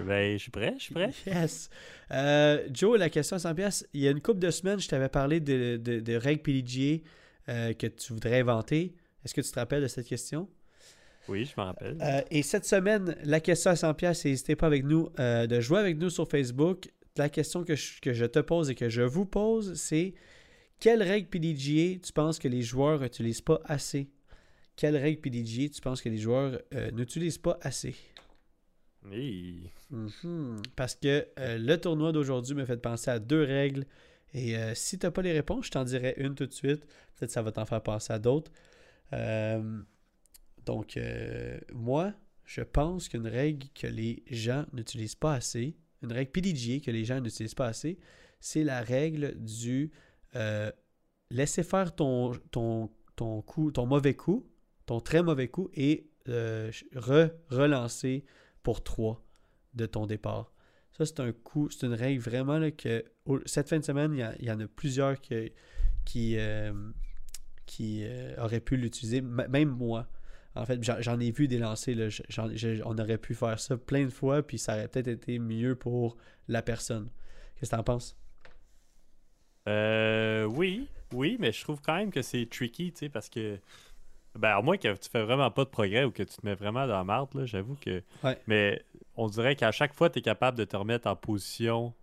[0.05, 1.11] Ben, je suis prêt, je suis prêt.
[1.25, 1.69] Yes.
[2.11, 3.87] Euh, Joe, la question à 100 pièces.
[3.93, 7.03] Il y a une couple de semaines, je t'avais parlé de, de, règles PDGA
[7.49, 8.95] euh, que tu voudrais inventer.
[9.23, 10.47] Est-ce que tu te rappelles de cette question?
[11.27, 11.97] Oui, je m'en rappelle.
[12.01, 15.79] Euh, et cette semaine, la question à 100 pièces, n'hésitez pas avec nous de jouer
[15.79, 16.89] avec nous sur Facebook.
[17.17, 20.13] La question que je, que je te pose et que je vous pose, c'est
[20.79, 24.09] quelle règle PDGA tu penses que les joueurs n'utilisent pas assez?
[24.75, 26.61] Quelle règle PDGA tu penses que les joueurs
[26.93, 27.95] n'utilisent pas assez?
[29.11, 30.61] Mhm.
[30.75, 33.85] Parce que euh, le tournoi d'aujourd'hui me fait penser à deux règles.
[34.33, 36.85] Et euh, si tu n'as pas les réponses, je t'en dirai une tout de suite.
[36.85, 38.51] Peut-être que ça va t'en faire penser à d'autres.
[39.13, 39.81] Euh,
[40.65, 42.13] donc, euh, moi,
[42.43, 47.05] je pense qu'une règle que les gens n'utilisent pas assez, une règle PDGA que les
[47.05, 47.97] gens n'utilisent pas assez,
[48.39, 49.91] c'est la règle du
[50.35, 50.71] euh,
[51.29, 54.47] laisser faire ton, ton, ton, coup, ton mauvais coup,
[54.85, 58.25] ton très mauvais coup, et re relancer
[58.65, 59.23] pour 3
[59.75, 60.51] de ton départ.
[60.97, 63.05] Ça, c'est un coup, c'est une règle vraiment là, que
[63.45, 66.73] cette fin de semaine, il y, en a plusieurs qui, euh,
[67.67, 70.07] qui euh, auraient pu l'utiliser, même moi.
[70.55, 72.07] En fait, j'en ai vu des lancers, là,
[72.85, 76.17] on aurait pu faire ça plein de fois, puis ça aurait peut-être été mieux pour
[76.47, 77.09] la personne.
[77.55, 78.17] Qu'est-ce que tu en penses?
[79.67, 83.59] Euh, oui, oui, mais je trouve quand même que c'est tricky, tu sais, parce que
[84.37, 86.55] ben, à moins que tu fais vraiment pas de progrès ou que tu te mets
[86.55, 88.01] vraiment dans la marde, j'avoue que.
[88.47, 88.81] Mais
[89.15, 91.93] on dirait qu'à chaque fois, tu es capable de te remettre en position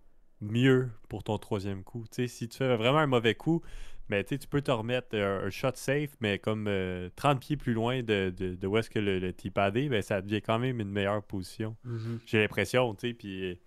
[0.41, 2.05] mieux pour ton troisième coup.
[2.11, 3.61] si tu fais vraiment un mauvais coup,
[4.09, 7.73] mais ben, tu peux te remettre un, shot safe, mais comme 30 euh, pieds plus
[7.73, 10.91] loin de, de, où est-ce que le, le tip ben, ça devient quand même une
[10.91, 11.77] meilleure position.
[11.87, 12.19] Mm-hmm.
[12.25, 13.59] J'ai l'impression, tu sais, puis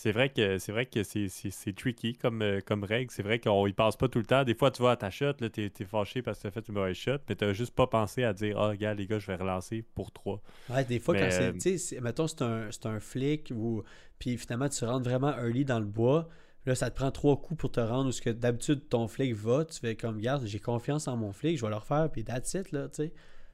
[0.00, 3.10] c'est vrai que c'est vrai que c'est tricky comme, euh, comme règle.
[3.10, 4.44] C'est vrai qu'on y pense pas tout le temps.
[4.44, 6.66] Des fois, tu vois à ta shot, là, t'es, es fâché parce que t'as fait
[6.68, 9.26] une mauvaise shot, mais t'as juste pas pensé à dire Ah, regarde, les gars, je
[9.26, 10.40] vais relancer pour trois.
[10.70, 11.48] Ouais, des fois, quand c'est.
[11.48, 13.82] Euh, tu sais, mettons, c'est un, un flic ou.
[14.18, 16.30] Puis finalement, tu rentres vraiment early dans le bois.
[16.64, 19.34] Là, ça te prend trois coups pour te rendre où ce que d'habitude ton flic
[19.34, 19.66] va.
[19.66, 22.54] Tu fais comme, garde, j'ai confiance en mon flic, je vais le refaire, puis that's
[22.54, 23.12] it, là, tu sais.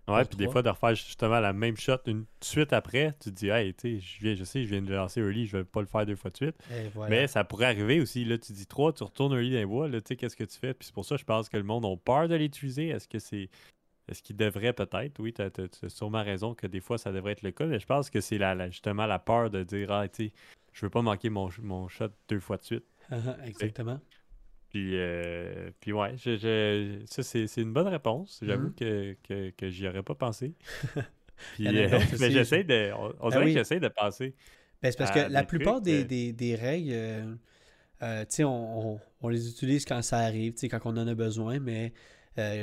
[0.08, 3.34] Ouais, puis des fois, de refaire justement la même shot une suite après, tu te
[3.34, 5.64] dis, hey, tu sais, je, viens, je sais, je viens de lancer early, je vais
[5.64, 6.56] pas le faire deux fois de suite.
[7.08, 8.24] Mais ça pourrait arriver aussi.
[8.24, 10.44] Là, tu dis trois, tu retournes early dans les bois, là, tu sais, qu'est-ce que
[10.44, 10.74] tu fais?
[10.74, 12.88] Puis c'est pour ça que je pense que le monde a peur de l'utiliser.
[12.88, 13.50] Est-ce que c'est.
[14.08, 15.18] Est-ce qu'il devrait peut-être?
[15.18, 17.86] Oui, tu as, sûrement raison que des fois, ça devrait être le cas, mais je
[17.86, 20.32] pense que c'est la, justement la peur de dire, ah, tu sais,
[20.72, 22.84] je veux pas manquer mon, mon shot deux fois de suite.
[23.44, 23.98] Exactement.
[24.70, 28.40] Puis, euh, puis ouais, je, ça c'est, une bonne réponse.
[28.42, 29.16] J'avoue mm-hmm.
[29.22, 30.54] que, que, j'y aurais pas pensé.
[31.54, 32.92] puis, euh, mais j'essaie de.
[32.94, 34.34] On, ben dirait que j'essaie de passer.
[34.82, 39.28] Ben, c'est parce que la plupart des, des, des, règles, euh, tu sais, on, on,
[39.28, 41.92] les utilise quand ça arrive, tu sais, quand on en a besoin, mais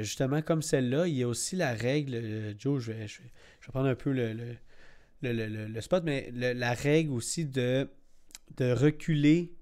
[0.01, 3.31] justement, comme celle-là, il y a aussi la règle, Joe, je vais, je, vais,
[3.69, 7.89] prendre un peu le, le, le, le spot, mais la règle aussi de,
[8.57, 9.53] de reculer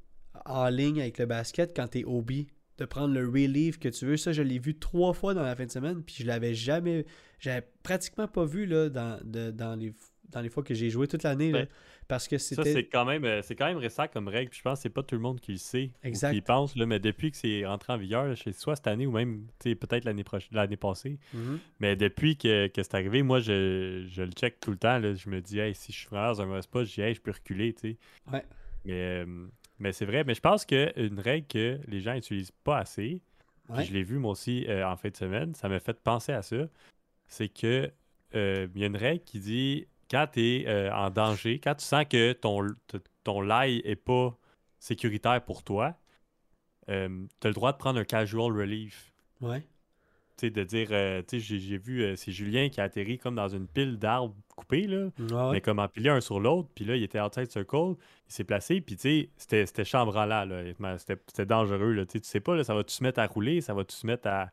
[0.46, 4.06] en ligne avec le basket quand tu es hobby, de prendre le relief que tu
[4.06, 4.18] veux.
[4.18, 7.06] Ça, je l'ai vu trois fois dans la fin de semaine, puis je l'avais jamais,
[7.40, 9.94] j'avais pratiquement pas vu là, dans, dans, les,
[10.30, 11.52] dans les fois que j'ai joué toute l'année.
[11.52, 11.68] Ben,
[12.08, 12.64] parce que c'était.
[12.64, 14.84] Ça, c'est quand, même, euh, c'est quand même récent comme règle, puis je pense que
[14.84, 15.92] c'est pas tout le monde qui le sait.
[16.04, 16.34] Exact.
[16.34, 19.12] qui pense, là, mais depuis que c'est rentré en vigueur, sais soit cette année ou
[19.12, 21.20] même peut-être l'année l'année passée.
[21.36, 21.58] Mm-hmm.
[21.80, 24.98] Mais depuis que, que c'est arrivé, moi, je, je, le check tout le temps.
[24.98, 27.02] Là, je me dis, hey, si je suis vraiment dans un mauvais spot, je dis,
[27.02, 27.76] hey, je peux reculer.
[27.80, 27.98] sais
[28.32, 28.44] Ouais.
[28.86, 28.94] Mais.
[28.94, 29.48] Euh,
[29.82, 33.22] mais c'est vrai, mais je pense qu'une règle que les gens n'utilisent pas assez,
[33.74, 36.42] je l'ai vu moi aussi euh, en fin de semaine, ça m'a fait penser à
[36.42, 36.68] ça,
[37.28, 37.92] c'est que
[38.36, 41.76] euh, il y a une règle qui dit quand tu es euh, en danger, quand
[41.76, 42.68] tu sens que ton,
[43.24, 44.38] ton lie n'est pas
[44.80, 45.96] sécuritaire pour toi,
[46.88, 47.08] tu as
[47.48, 49.12] le droit de prendre un casual relief.
[49.40, 49.64] Ouais
[50.50, 53.50] de dire, euh, tu sais, j'ai vu, euh, c'est Julien qui a atterri comme dans
[53.50, 55.10] une pile d'arbres coupés, là,
[55.52, 57.96] mais comme empilé un sur l'autre, puis là, il était outside circle,
[58.28, 62.56] il s'est placé, puis tu sais, c'était chambranlant, là, c'était dangereux, là, tu sais pas,
[62.56, 64.52] là, ça va-tu se mettre à rouler, ça va-tu se mettre à...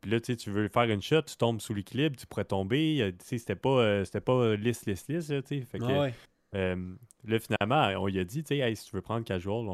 [0.00, 3.14] Puis là, tu tu veux faire une shot, tu tombes sous l'équilibre, tu pourrais tomber,
[3.18, 6.10] tu sais, c'était pas, euh, c'était pas lisse, lisse, lisse, tu sais, fait que...
[6.54, 9.66] là, finalement, on lui a dit, tu sais, si tu veux prendre casual,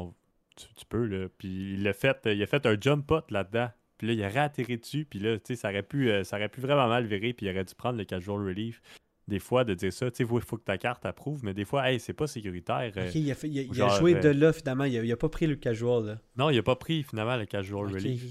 [0.55, 3.69] tu, tu, peux, là, puis il a fait, il a fait un jump pot là-dedans.
[3.97, 5.05] Puis là, il a réatterri dessus.
[5.05, 7.33] Puis là, tu sais, ça, aurait pu, euh, ça aurait pu vraiment mal virer.
[7.33, 8.81] Puis il aurait dû prendre le casual relief.
[9.27, 11.65] Des fois, de dire ça, tu sais, il faut que ta carte approuve, mais des
[11.65, 12.93] fois, hey, c'est pas sécuritaire.
[12.95, 14.85] Euh, il a, il a, joué de euh, là, finalement.
[14.85, 16.05] Il a, pas pris le casual.
[16.05, 16.17] Là.
[16.37, 18.21] Non, il a pas pris, finalement, le casual relief.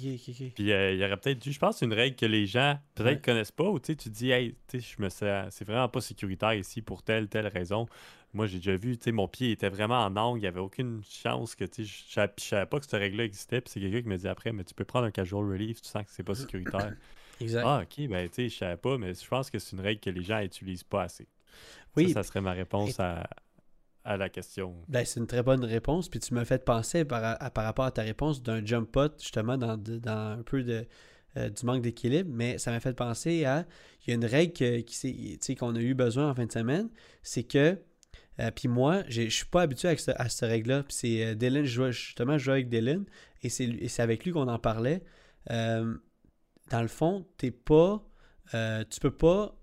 [0.54, 3.68] Puis il aurait peut-être dû, je pense, une règle que les gens peut-être connaissent pas,
[3.68, 7.28] ou tu sais, tu dis, hey, je me c'est vraiment pas sécuritaire ici pour telle,
[7.28, 7.86] telle raison.
[8.32, 10.60] Moi, j'ai déjà vu, tu sais, mon pied était vraiment en angle, il n'y avait
[10.60, 13.60] aucune chance que, tu sais, je ne savais pas que cette règle-là existait.
[13.60, 15.88] Puis c'est quelqu'un qui me dit après, mais tu peux prendre un casual relief, tu
[15.88, 16.94] sens que c'est pas sécuritaire.
[17.40, 17.64] Exact.
[17.66, 20.00] Ah, ok, ben, tu sais, je savais pas, mais je pense que c'est une règle
[20.00, 21.26] que les gens n'utilisent pas assez.
[21.96, 22.12] Oui.
[22.12, 23.28] Ça, serait ma réponse à,
[24.04, 24.74] à la question.
[24.88, 26.08] Ben, c'est une très bonne réponse.
[26.08, 29.58] Puis tu m'as fait penser par, par rapport à ta réponse d'un jump pot, justement,
[29.58, 30.86] dans, dans un peu de,
[31.36, 33.66] euh, du manque d'équilibre, mais ça m'a fait penser à.
[34.06, 36.88] Il y a une règle qui, qu'on a eu besoin en fin de semaine,
[37.22, 37.78] c'est que
[38.38, 40.84] euh, puis moi, je ne suis pas habitué à cette règle-là.
[40.84, 43.04] Puis c'est euh, Dylan, justement, je joue avec Dylan
[43.42, 45.02] et c'est avec lui qu'on en parlait.
[46.66, 48.02] Euh, dans le fond, t'es pas.
[48.52, 49.56] tu peux pas.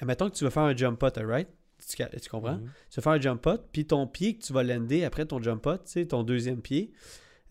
[0.00, 1.48] Admettons que tu veux faire un jump pot, right?
[1.88, 2.56] Tu, comprends?
[2.56, 2.68] Mm-hmm.
[2.90, 5.42] Tu veux faire un jump pot, puis ton pied que tu vas lander après ton
[5.42, 6.92] jump pot, tu sais, ton deuxième pied.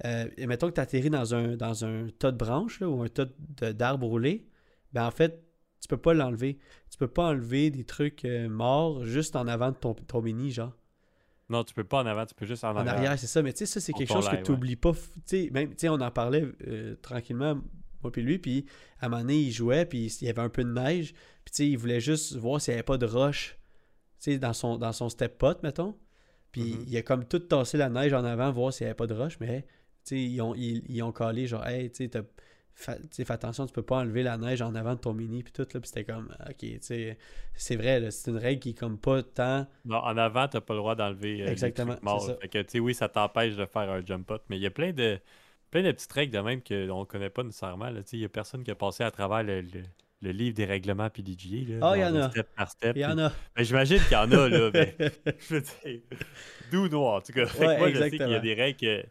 [0.04, 3.26] et mettons que tu atterris dans un, dans un tas de branches ou un tas
[3.74, 4.48] d'arbres roulés.
[4.94, 5.44] Ben en fait,
[5.82, 6.60] Tu peux pas l'enlever.
[6.90, 10.52] Tu peux pas enlever des trucs euh, morts juste en avant de ton, ton mini,
[10.52, 10.76] genre.
[11.50, 13.42] Non, tu peux pas en avant, tu peux juste en, En arrière, c'est ça.
[13.42, 14.92] Mais tu sais, ça, c'est quelque chose que tu n'oublies pas.
[14.92, 17.60] Tu sais, même, tu sais, on en parlait euh, tranquillement,
[18.04, 18.66] moi puis lui, puis
[19.00, 21.52] à un moment donné, il jouait, puis il y avait un peu de neige, puis
[21.52, 23.58] tu sais, il voulait juste voir s'il n'y avait pas de roche,
[24.22, 25.96] tu sais, dans son, dans son step pot, mettons.
[26.52, 26.86] Puis Mhm.
[26.88, 29.14] il a comme tout tassé la neige en avant, voir s'il n'y avait pas de
[29.14, 33.32] roche, mais tu sais, ils ont, ils, ils ont collé, genre, hey, tu sais, fais
[33.34, 35.80] attention, tu peux pas enlever la neige en avant de ton mini, puis tout, là,
[35.80, 37.18] puis c'était comme, ok, tu sais,
[37.54, 39.68] c'est vrai, c'est une règle qui est comme pas tant.
[39.86, 42.36] Non, en avant, t'as pas le droit d'enlever euh, Exactement, ça.
[42.42, 44.66] Fait que, tu sais, oui, ça t'empêche de faire un jump pot, mais il y
[44.66, 45.20] a plein de,
[45.72, 47.90] plein de petites règles de même qu'on connaît pas nécessairement.
[48.12, 49.84] Il y a personne qui a passé à travers le, le-
[50.22, 51.78] le livre des règlements PDGA.
[51.82, 52.30] Ah, il y en a.
[52.30, 52.96] Step par step.
[52.98, 53.32] Il y en a.
[53.56, 54.96] Ben, J'imagine qu'il y en a, là, mais
[55.40, 56.02] je veux dire,
[56.72, 57.46] d'où noir, en tout cas.
[57.58, 59.04] Ouais, moi, je sais qu'il y a des règles que,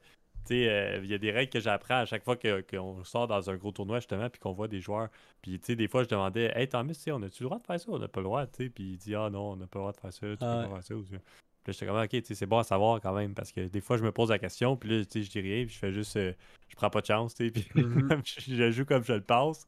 [0.50, 3.48] euh, il y a des règles que j'apprends à chaque fois que- qu'on sort dans
[3.48, 5.08] un gros tournoi, justement, puis qu'on voit des joueurs.
[5.40, 7.80] Puis, tu sais, des fois, je demandais, Hey, Thomas, on a-tu le droit de faire
[7.80, 7.86] ça?
[7.88, 8.68] On n'a pas le droit, tu sais.
[8.70, 10.44] Puis, il dit, Ah non, on n'a pas le droit de faire ça, tu peux
[10.44, 10.94] Ah pas faire ça.
[11.70, 14.02] Puis j'étais comme, ok, c'est bon à savoir quand même, parce que des fois, je
[14.02, 16.16] me pose la question, puis là, tu sais, je dis rien, puis je fais juste,
[16.16, 16.32] euh,
[16.68, 18.22] je prends pas de chance, tu sais, puis Mhm.
[18.24, 19.66] je, je joue comme je le pense.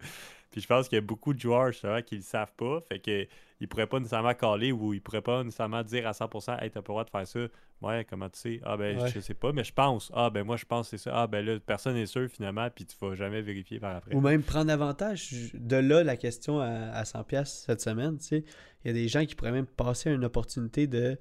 [0.51, 2.99] Puis je pense qu'il y a beaucoup de joueurs, justement, qui le savent pas, fait
[2.99, 3.27] que
[3.61, 6.81] ils pourraient pas nécessairement caler ou ils pourraient pas nécessairement dire à 100% Hey, t'as
[6.81, 7.41] pas le droit de faire ça.
[7.83, 8.61] Ouais, comment tu sais?
[8.65, 9.09] Ah, ben, Ouais.
[9.15, 10.11] je sais pas, mais je pense.
[10.15, 11.23] Ah, ben, moi, je pense que c'est ça.
[11.23, 14.15] Ah, ben là, personne n'est sûr finalement, puis tu vas jamais vérifier par après.
[14.15, 15.53] Ou même prendre avantage.
[15.55, 18.45] De là, la question à, à 100$ piastres cette semaine, tu sais.
[18.85, 21.19] Il y a des gens qui pourraient même passer une opportunité de,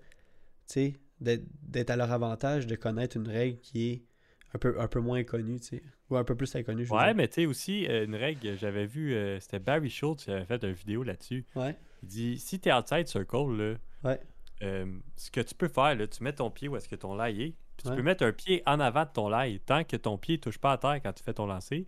[0.73, 4.03] sais, d'être à leur avantage, de connaître une règle qui est
[4.53, 5.83] un peu, un peu moins connue, tu sais.
[6.09, 7.15] Ou un peu plus inconnue, je Ouais, dire.
[7.15, 10.45] mais tu sais aussi, euh, une règle, j'avais vu, euh, c'était Barry Schultz qui avait
[10.45, 11.45] fait une vidéo là-dessus.
[11.55, 11.75] Ouais.
[12.01, 14.19] Il dit si t'es outside circle, là, Ouais.
[14.63, 17.13] euh, ce que tu peux faire, là, tu mets ton pied où est-ce que ton
[17.13, 19.59] laille est, puis tu peux mettre un pied en avant de ton laille.
[19.59, 21.85] Tant que ton pied touche pas à terre quand tu fais ton lancer,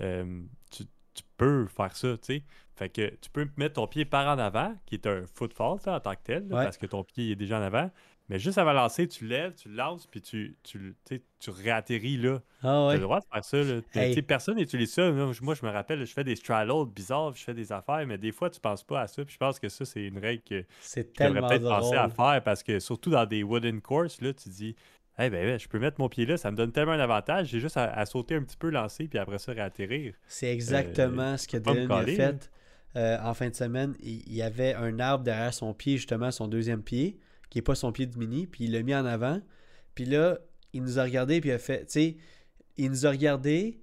[0.00, 2.42] euh, tu, tu peux faire ça, tu sais.
[2.76, 5.84] Fait que tu peux mettre ton pied par en avant, qui est un foot fault
[5.84, 6.64] là, en tant que tel, là, Ouais.
[6.64, 7.90] parce que ton pied est déjà en avant.
[8.30, 12.16] Mais juste avant de lancer, tu lèves, tu lances, puis tu, tu, tu tu réatterris
[12.16, 12.40] là.
[12.62, 12.94] Ah T'as ouais.
[12.94, 13.56] le droit de faire ça.
[13.62, 13.80] Là.
[13.94, 14.14] Hey.
[14.14, 15.10] tu Personne n'utilise ça.
[15.10, 18.30] Moi, je- me rappelle, je fais des straddles bizarres, je fais des affaires, mais des
[18.32, 19.24] fois, tu penses pas à ça.
[19.24, 22.40] Puis je pense que ça, c'est une règle que tu devrais peut-être penser à faire
[22.44, 24.76] parce que surtout dans des wooden courses, là, tu dis
[25.18, 27.48] Eh ben, ben, je peux mettre mon pied là, ça me donne tellement un avantage.
[27.48, 30.14] J'ai juste à, à sauter un petit peu, lancer, puis après ça, réatterrir.
[30.28, 32.50] C'est exactement ce que Dylan a fait
[32.96, 33.94] euh, en fin de semaine.
[34.00, 37.18] Il y avait un arbre derrière son pied, justement, son deuxième pied,
[37.50, 39.40] qui n'est pas son pied de mini, puis il l'a mis en avant.
[39.94, 40.38] Puis là,
[40.72, 42.16] il nous a regardé, puis il a fait, tu sais,
[42.76, 43.80] il nous a regardé.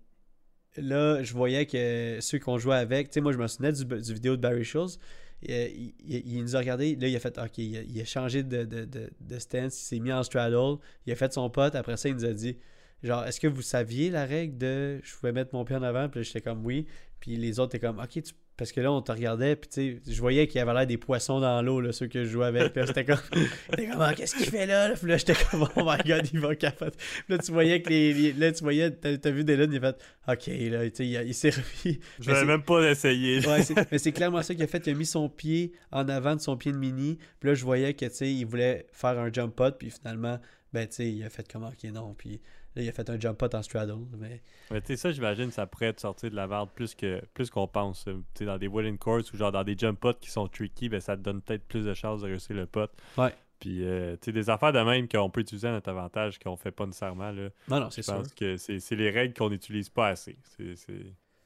[0.78, 3.84] Là, je voyais que ceux qu'on jouait avec, tu sais, moi, je me souvenais du,
[3.84, 5.00] du vidéo de Barry Schultz.
[5.42, 8.86] Il, il- nous a regardé, là, il a fait, OK, il a, changé de, de,
[8.86, 12.10] de, de stance, il s'est mis en straddle, il a fait son pote, après ça,
[12.10, 12.58] il nous a dit,
[13.04, 16.10] genre, est-ce que vous saviez la règle de je pouvais mettre mon pied en avant?
[16.10, 16.88] Puis j'étais comme oui.
[17.20, 20.02] Puis les autres étaient comme, OK, tu- parce que là, on te regardait, puis tu
[20.04, 22.30] sais, je voyais qu'il y avait l'air des poissons dans l'eau, là, ceux que je
[22.30, 22.76] jouais avec.
[22.76, 24.94] Là, c'était comme, comme, Ah, qu'est-ce qu'il fait là?
[24.96, 26.98] Puis là, j'étais comme, oh my god, il va capoter.
[26.98, 28.14] Puis là, tu voyais que les.
[28.14, 31.08] les- là, tu voyais, t'as, t'as vu Dylan, il a fait, OK, là, tu sais,
[31.08, 32.00] il, s'est remis.
[32.20, 33.46] Je vais même pas essayer.
[33.48, 33.60] Ouais,
[33.92, 34.86] mais c'est clairement ça qu'il a fait.
[34.88, 37.20] Il a mis son pied en avant de son pied de mini.
[37.40, 39.78] Puis là, je voyais que, tu sais, il voulait faire un jump pot.
[39.78, 40.40] Puis finalement,
[40.74, 42.16] ben, tu sais, il a fait comment, ok, non.
[42.18, 42.42] Puis
[42.78, 43.98] là, il a fait un jump pot en straddle.
[44.18, 47.22] Mais Mais tu sais, ça, j'imagine, ça pourrait te sortir de la merde plus que
[47.34, 48.08] plus qu'on pense.
[48.08, 50.48] euh, Tu sais, dans des wooden courts ou genre dans des jump pots qui sont
[50.48, 52.90] tricky, ben, ça te donne peut-être plus de chances de réussir le pot.
[53.18, 53.34] Ouais.
[53.60, 56.56] Puis, euh, tu sais, des affaires de même qu'on peut utiliser à notre avantage qu'on
[56.56, 57.50] fait pas nécessairement, là.
[57.68, 58.14] non, non, c'est Je sûr.
[58.18, 60.38] pense que c'est les règles qu'on n'utilise pas assez.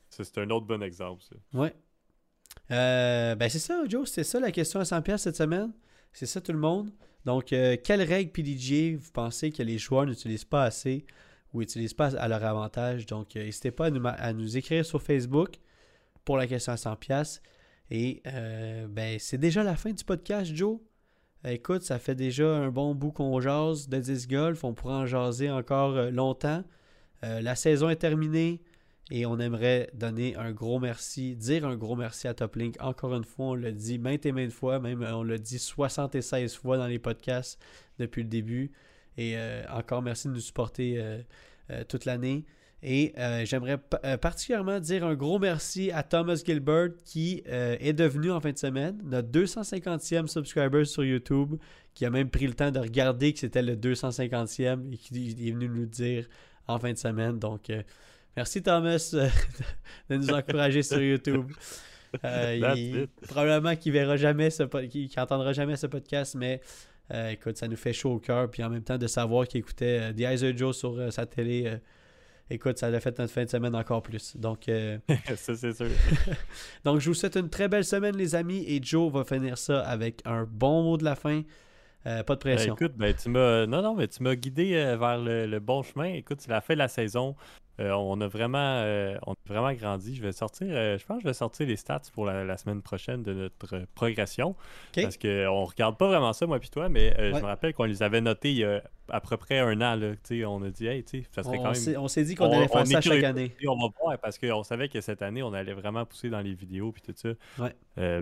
[0.10, 1.36] C'est un autre bon exemple, ça.
[1.58, 1.74] Ouais.
[2.72, 4.10] Euh, ben, c'est ça, Joe.
[4.10, 5.72] C'est ça la question à 100$ cette semaine.
[6.12, 6.91] C'est ça, tout le monde.
[7.26, 11.06] Donc, euh, quelle règle PDG vous pensez que les joueurs n'utilisent pas assez
[11.54, 13.06] ou n'utilisent pas à leur avantage?
[13.06, 15.56] Donc, euh, n'hésitez pas à nous, écrire sur Facebook
[16.26, 17.42] pour la question à 100$.
[17.92, 20.80] Et euh, ben, c'est déjà la fin du podcast, Joe.
[21.46, 24.64] Écoute, ça fait déjà un bon bout qu'on jase de 10 golf.
[24.64, 26.64] On pourra en jaser encore longtemps.
[27.24, 28.62] La saison est terminée
[29.10, 32.76] et on aimerait donner un gros merci, dire un gros merci à Toplink.
[32.80, 35.60] Encore une fois, on l'a dit maintes et maintes fois, même euh, on l'a dit
[35.60, 37.60] 76 fois dans les podcasts
[37.99, 38.72] depuis le début.
[39.18, 41.22] Et euh, encore merci de nous supporter euh,
[41.89, 42.45] toute l'année.
[42.84, 48.39] Et j'aimerais pa- particulièrement dire un gros merci à Thomas Gilbert qui est devenu en
[48.41, 51.58] fin de semaine notre 250e subscriber sur YouTube,
[51.93, 55.52] qui a même pris le temps de regarder que c'était le 250e et qui est
[55.52, 56.28] venu nous le dire
[56.68, 57.38] en fin de semaine.
[57.38, 57.70] Donc,
[58.36, 59.28] merci Thomas euh,
[60.10, 61.52] de nous encourager sur YouTube.
[62.26, 66.60] Euh, il- probablement qu'il verra jamais ce qu'il qu'il entendra jamais ce podcast, mais
[67.14, 68.52] euh, écoute, ça nous fait chaud au cœur.
[68.52, 71.26] Puis en même temps, de savoir qu'il écoutait euh, The Eyes of Joe sur sa
[71.26, 71.72] télé
[72.50, 74.36] écoute, ça a fait notre fin de semaine encore plus.
[74.36, 74.66] Donc,
[75.38, 75.88] ça, c'est sûr.
[76.84, 78.66] donc, je vous souhaite une très belle semaine, les amis.
[78.68, 81.44] Et Joe va finir ça avec un bon mot de la fin.
[82.04, 82.74] Pas de Ben, pression.
[82.76, 83.66] écoute, ben, tu m'as.
[83.68, 86.12] Non, non, mais tu m'as guidé vers le, le bon chemin.
[86.16, 87.38] Écoute, c'est la fin de la saison.
[87.82, 90.16] Euh, on a vraiment euh, on a vraiment grandi.
[90.16, 92.58] Je vais sortir, euh, je pense que je vais sortir les stats pour la, la
[92.58, 94.56] semaine prochaine de notre progression.
[94.96, 97.32] Parce qu'on regarde pas vraiment ça, moi puis toi, mais Ouais.
[97.36, 99.95] je me rappelle qu'on les avait notés il y a à peu près un an.
[99.95, 100.14] Là,
[100.47, 101.97] on a dit, hey, tu sais, ça serait on quand même.
[101.99, 103.53] on s'est dit qu'on on- allait faire ça chaque année.
[103.68, 106.53] On va voir parce qu'on savait que cette année, on allait vraiment pousser dans les
[106.53, 107.30] vidéos puis tout ça.
[107.64, 107.76] Ouais.
[107.97, 108.22] Euh,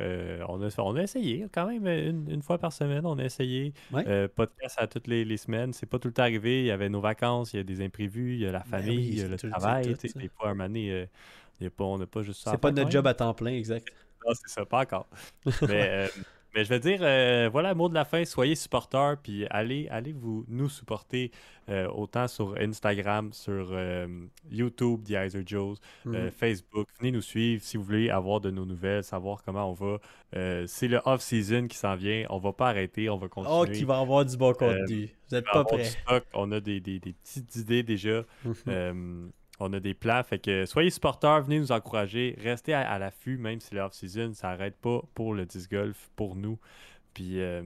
[0.00, 3.24] euh, on, a, on a essayé quand même une, une fois par semaine, on a
[3.24, 3.72] essayé.
[3.92, 4.04] Ouais.
[4.06, 5.72] Euh, podcast à toutes les, les semaines.
[5.72, 6.60] C'est pas tout le temps arrivé.
[6.60, 8.78] Il y avait nos vacances, il y a des imprévus, il y a la Ben
[8.78, 9.96] famille, oui, il y a c'est le tout travail.
[9.96, 10.18] ça.
[10.18, 11.06] Des fois, un euh,
[11.60, 12.50] il y a pas, on n'a pas juste ça.
[12.52, 13.88] C'est pas notre job à temps plein, exact.
[14.24, 15.08] Non, c'est ça, pas encore.
[15.44, 16.08] mais, euh,
[16.54, 20.12] mais je vais dire, euh, voilà, mot de la fin, soyez supporters, puis allez, allez
[20.12, 21.30] vous nous supporter
[21.68, 24.06] euh, autant sur Instagram, sur euh,
[24.50, 26.30] YouTube, The Iser Joes, Mhm.
[26.30, 26.88] Facebook.
[26.98, 29.98] Venez nous suivre si vous voulez avoir de nos nouvelles, savoir comment on va.
[30.66, 32.24] C'est le off-season qui s'en vient.
[32.30, 33.56] On va pas arrêter, on va continuer.
[33.60, 35.08] Oh, qui va avoir du bon contenu.
[35.28, 35.84] Vous êtes pas prêts.
[35.84, 38.22] stock, on a des, des- des petites idées déjà.
[38.44, 39.30] Mhm.
[39.60, 40.22] On a des plans.
[40.24, 42.36] Fait que soyez supporters, venez nous encourager.
[42.42, 46.10] Restez à, à l'affût, même si le off-season, ça n'arrête pas pour le disc golf,
[46.16, 46.58] pour nous.
[47.14, 47.62] Puis euh,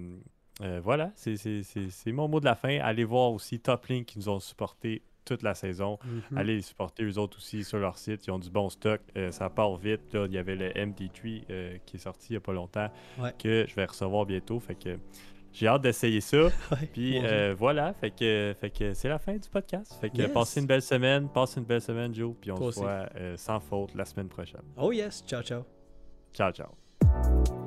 [0.63, 2.79] euh, voilà, c'est mon mot de la fin.
[2.81, 5.99] Allez voir aussi Top Link qui nous ont supporté toute la saison.
[6.05, 6.39] Mhm.
[6.39, 8.27] Allez les supporter eux autres aussi sur leur site.
[8.27, 9.01] Ils ont du bon stock.
[9.17, 10.13] Euh, ça part vite.
[10.13, 12.91] Là, il y avait le MD3 euh, qui est sorti il n'y a pas longtemps
[13.19, 13.33] Ouais.
[13.39, 14.61] que je vais recevoir bientôt.
[14.61, 14.99] Fait que
[15.59, 16.37] j'ai hâte d'essayer ça.
[16.71, 19.97] Ouais, Puis euh, voilà, fait que, fait que c'est la fin du podcast.
[20.01, 20.31] Fait que Yes.
[20.33, 22.81] passez une belle semaine, passez une belle semaine, Joe, puis on Toi se aussi.
[22.81, 24.63] voit euh, sans faute la semaine prochaine.
[24.77, 25.63] Oh yes, ciao ciao.
[26.35, 27.66] Ciao, ciao.